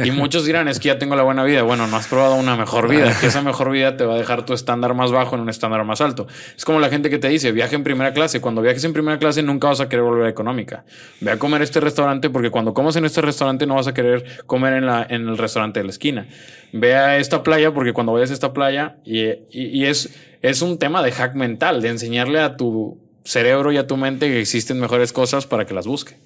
[0.04, 1.64] y muchos dirán, es que ya tengo la buena vida.
[1.64, 4.46] Bueno, no has probado una mejor vida, que esa mejor vida te va a dejar
[4.46, 6.28] tu estándar más bajo en un estándar más alto.
[6.56, 8.42] Es como la gente que te dice, viaje en primera clase.
[8.42, 10.86] Cuando viajes en primera clase nunca vas a querer volver a económica.
[11.22, 14.24] Ve a comer este restaurante porque cuando comas en este restaurante no vas a querer
[14.46, 16.28] comer en, la, en el restaurante de la esquina.
[16.72, 20.62] Ve a esta playa porque cuando vayas a esta playa y, y, y es, es
[20.62, 24.42] un tema de hack mental, de enseñarle a tu cerebro y a tu mente que
[24.42, 26.18] existen mejores cosas para que las busque.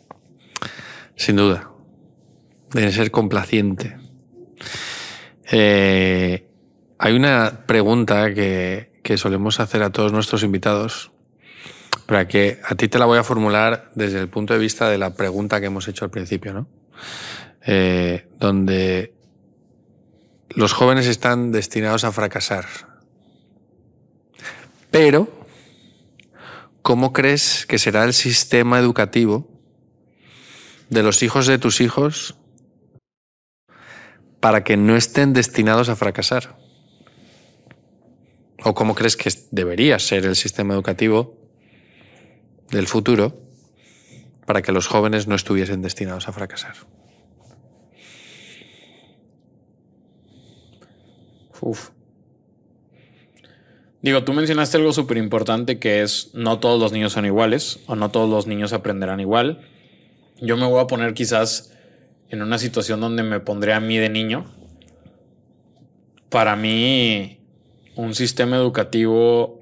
[1.17, 1.69] Sin duda.
[2.71, 3.97] Debe ser complaciente.
[5.51, 6.47] Eh,
[6.97, 11.11] hay una pregunta que, que solemos hacer a todos nuestros invitados,
[12.05, 14.97] para que a ti te la voy a formular desde el punto de vista de
[14.97, 16.67] la pregunta que hemos hecho al principio, ¿no?
[17.65, 19.13] Eh, donde
[20.49, 22.65] los jóvenes están destinados a fracasar.
[24.89, 25.27] Pero,
[26.81, 29.56] ¿cómo crees que será el sistema educativo
[30.89, 32.35] de los hijos de tus hijos
[34.39, 36.57] para que no estén destinados a fracasar?
[38.63, 41.37] ¿O cómo crees que debería ser el sistema educativo
[42.71, 43.39] del futuro
[44.45, 46.75] para que los jóvenes no estuviesen destinados a fracasar?
[51.61, 51.89] Uf.
[54.01, 57.95] Digo, tú mencionaste algo súper importante que es no todos los niños son iguales o
[57.95, 59.67] no todos los niños aprenderán igual.
[60.39, 61.73] Yo me voy a poner quizás
[62.29, 64.45] en una situación donde me pondré a mí de niño.
[66.29, 67.39] Para mí,
[67.95, 69.59] un sistema educativo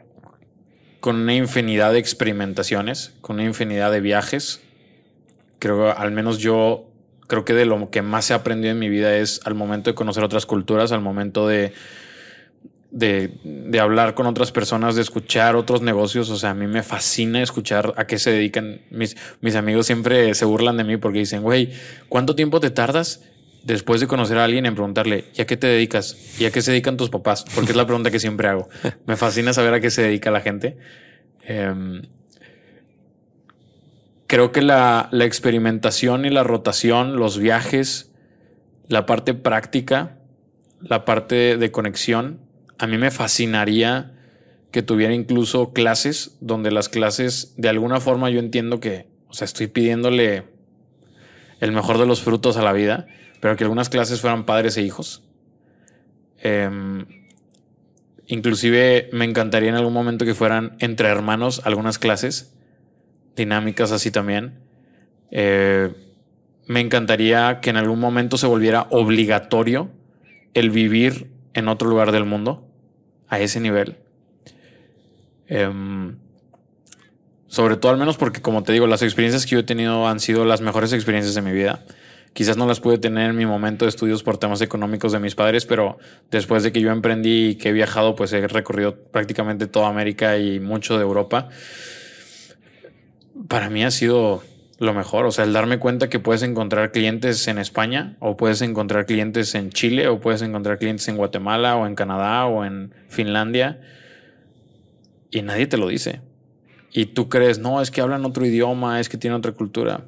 [1.00, 4.62] con una infinidad de experimentaciones, con una infinidad de viajes.
[5.60, 6.90] Creo, al menos yo
[7.28, 9.96] creo que de lo que más he aprendido en mi vida es al momento de
[9.96, 11.74] conocer otras culturas, al momento de,
[12.96, 16.30] de, hablar con otras personas, de escuchar otros negocios.
[16.30, 18.82] O sea, a mí me fascina escuchar a qué se dedican.
[18.90, 21.72] Mis, mis amigos siempre se burlan de mí porque dicen, güey,
[22.10, 23.22] ¿cuánto tiempo te tardas?
[23.64, 26.40] después de conocer a alguien en preguntarle, ¿y a qué te dedicas?
[26.40, 27.46] ¿Y a qué se dedican tus papás?
[27.56, 28.70] Porque es la pregunta que siempre hago.
[29.08, 30.78] Me fascina saber a qué se dedica la gente.
[31.42, 32.04] Em,
[34.28, 38.12] creo que la, la, experimentación y la rotación, los viajes,
[38.88, 40.20] la parte práctica,
[40.80, 42.45] la parte de conexión,
[42.78, 44.14] a mí me fascinaría
[44.72, 49.46] que tuviera incluso clases donde las clases, de alguna forma yo entiendo que, o sea,
[49.46, 50.44] estoy pidiéndole
[51.62, 53.08] el mejor de los frutos a la vida
[53.46, 55.22] pero que algunas clases fueran padres e hijos.
[56.40, 57.06] Em,
[58.26, 62.56] inclusive me encantaría en algún momento que fueran entre hermanos algunas clases,
[63.36, 64.62] dinámicas así también.
[65.30, 65.94] Eh,
[66.66, 69.92] me encantaría que en algún momento se volviera obligatorio
[70.56, 72.68] el vivir en otro lugar del mundo
[73.28, 73.98] a ese nivel.
[75.48, 76.18] Em,
[77.48, 80.20] sobre todo al menos porque, como te digo, las experiencias que yo he tenido han
[80.20, 81.84] sido las mejores experiencias de mi vida.
[82.34, 85.36] Quizás no las pude tener en mi momento de estudios por temas económicos de mis
[85.36, 85.98] padres, pero
[86.30, 90.38] después de que yo emprendí y que he viajado, pues he recorrido prácticamente toda América
[90.38, 91.48] y mucho de Europa.
[93.48, 94.44] Para mí ha sido
[94.78, 98.62] lo mejor, o sea, el darme cuenta que puedes encontrar clientes en España o puedes
[98.62, 102.94] encontrar clientes en Chile o puedes encontrar clientes en Guatemala o en Canadá o en
[103.08, 103.80] Finlandia
[105.32, 106.22] y nadie te lo dice.
[106.92, 110.06] Y tú crees, no, es que hablan otro idioma, es que tienen otra cultura.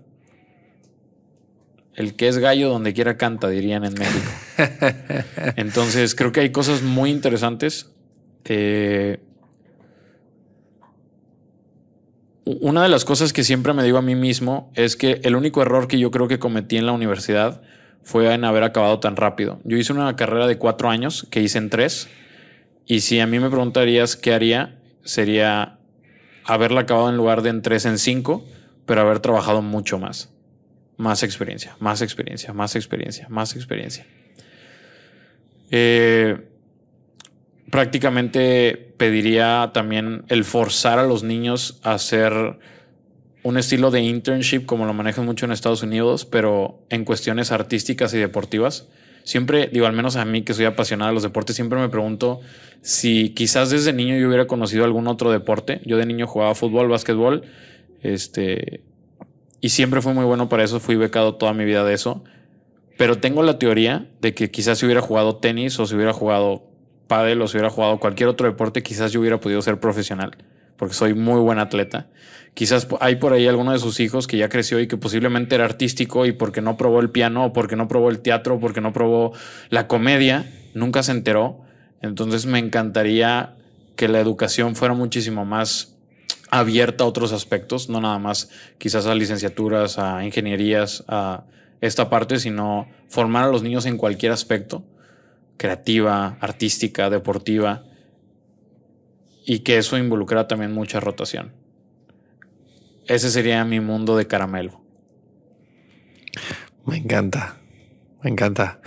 [1.96, 4.32] El que es gallo donde quiera canta, dirían en México.
[5.58, 7.92] Entonces, creo que hay cosas muy interesantes.
[8.46, 9.20] Eh,
[12.62, 15.62] una de las cosas que siempre me digo a mí mismo es que el único
[15.62, 17.62] error que yo creo que cometí en la universidad
[18.04, 19.60] fue en haber acabado tan rápido.
[19.64, 22.08] Yo hice una carrera de cuatro años que hice en tres.
[22.86, 25.80] Y si a mí me preguntarías qué haría, sería
[26.46, 28.46] haberla acabado en lugar de en tres en cinco,
[28.86, 30.32] pero haber trabajado mucho más
[30.98, 34.06] más experiencia, más experiencia, más experiencia, más experiencia.
[35.70, 36.50] Eh,
[37.70, 42.60] prácticamente pediría también el forzar a los niños a hacer
[43.44, 48.14] un estilo de internship como lo manejan mucho en Estados Unidos, pero en cuestiones artísticas
[48.14, 48.90] y deportivas.
[49.24, 52.40] Siempre, digo, al menos a mí que soy apasionado de los deportes, siempre me pregunto
[52.82, 55.82] si quizás desde niño yo hubiera conocido algún otro deporte.
[55.86, 57.44] Yo de niño jugaba fútbol, básquetbol,
[58.02, 58.82] este,
[59.62, 62.24] y siempre fue muy bueno para eso, fui becado toda mi vida de eso.
[62.98, 66.64] Pero tengo la teoría de que quizás si hubiera jugado tenis o si hubiera jugado
[67.08, 70.38] pádel o hubiera jugado cualquier otro deporte, quizás yo hubiera podido ser profesional,
[70.78, 72.08] porque soy muy buen atleta.
[72.54, 75.66] Quizás hay por ahí alguno de sus hijos que ya creció y que posiblemente era
[75.66, 78.94] artístico y porque no probó el piano o porque no probó el teatro porque no
[78.94, 79.34] probó
[79.70, 81.62] la comedia, nunca se enteró.
[82.02, 83.54] Entonces me encantaría
[83.96, 85.96] que la educación fuera muchísimo más
[86.50, 91.44] abierta a otros aspectos, no nada más quizás a licenciaturas, a ingenierías, a
[91.82, 94.84] esta parte, sino formar a los niños en cualquier aspecto,
[95.58, 97.84] creativa, artística, deportiva,
[99.46, 101.54] y que eso involucra también mucha rotación.
[103.08, 104.82] Ese sería mi mundo de caramelo.
[106.86, 107.58] Me encanta,
[108.22, 108.82] me encanta.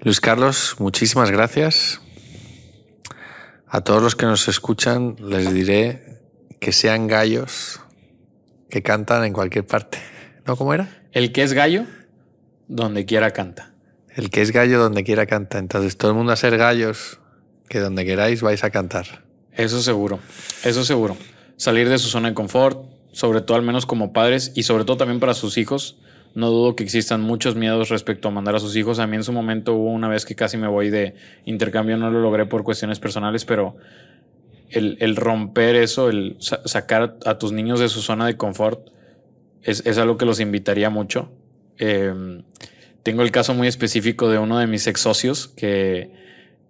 [0.00, 2.00] Luis Carlos, muchísimas gracias.
[3.66, 6.20] A todos los que nos escuchan les diré
[6.60, 7.80] que sean gallos
[8.68, 9.98] que cantan en cualquier parte.
[10.46, 10.56] ¿No?
[10.56, 11.02] ¿Cómo era?
[11.12, 11.84] El que es gallo,
[12.68, 13.71] donde quiera canta.
[14.14, 15.58] El que es gallo donde quiera canta.
[15.58, 17.20] Entonces todo el mundo a ser gallos,
[17.68, 19.24] que donde queráis vais a cantar.
[19.52, 20.18] Eso seguro,
[20.64, 21.16] eso seguro.
[21.56, 22.78] Salir de su zona de confort,
[23.12, 25.98] sobre todo al menos como padres y sobre todo también para sus hijos.
[26.34, 28.98] No dudo que existan muchos miedos respecto a mandar a sus hijos.
[28.98, 32.10] A mí en su momento hubo una vez que casi me voy de intercambio, no
[32.10, 33.76] lo logré por cuestiones personales, pero
[34.70, 38.88] el, romper eso, el sacar a tus niños de su zona de confort,
[39.62, 41.30] es, es algo que los invitaría mucho.
[41.78, 42.42] Eh,
[43.02, 46.12] tengo el caso muy específico de uno de mis ex socios que,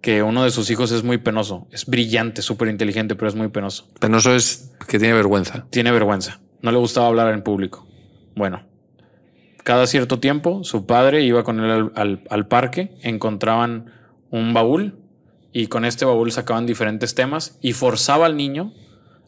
[0.01, 1.67] que uno de sus hijos es muy penoso.
[1.71, 3.87] Es brillante, súper inteligente, pero es muy penoso.
[3.99, 5.65] Penoso es que tiene vergüenza.
[5.69, 6.39] Tiene vergüenza.
[6.61, 7.87] No le gustaba hablar en público.
[8.35, 8.63] Bueno,
[9.63, 13.91] cada cierto tiempo su padre iba con él al, al, al parque, encontraban
[14.29, 14.97] un baúl
[15.51, 18.73] y con este baúl sacaban diferentes temas y forzaba al niño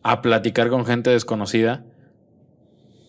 [0.01, 1.85] a platicar con gente desconocida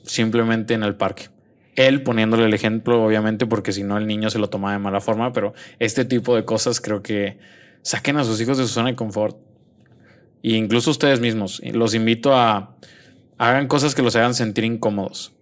[0.02, 1.28] simplemente en el parque.
[1.76, 5.02] Él poniéndole el ejemplo, obviamente, porque si no el niño se lo tomaba de mala
[5.02, 7.38] forma, pero este tipo de cosas creo que
[7.82, 9.36] saquen a sus hijos de su zona de confort.
[10.42, 11.60] E incluso ustedes mismos.
[11.64, 12.76] Los invito a
[13.36, 15.32] hagan cosas que los hagan sentir incómodos.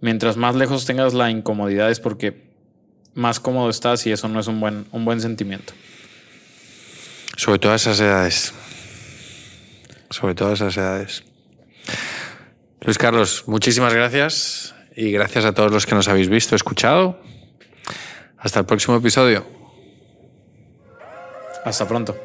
[0.00, 2.46] Mientras más lejos tengas la incomodidad es porque
[3.14, 5.74] más cómodo estás y eso no es un buen, un buen sentimiento.
[7.36, 8.54] Sobre todas esas edades.
[10.08, 11.24] Sobre todas esas edades.
[12.80, 17.20] Luis Carlos, muchísimas gracias y gracias a todos los que nos habéis visto, escuchado.
[18.38, 19.44] Hasta el próximo episodio.
[21.64, 22.16] Hasta pronto.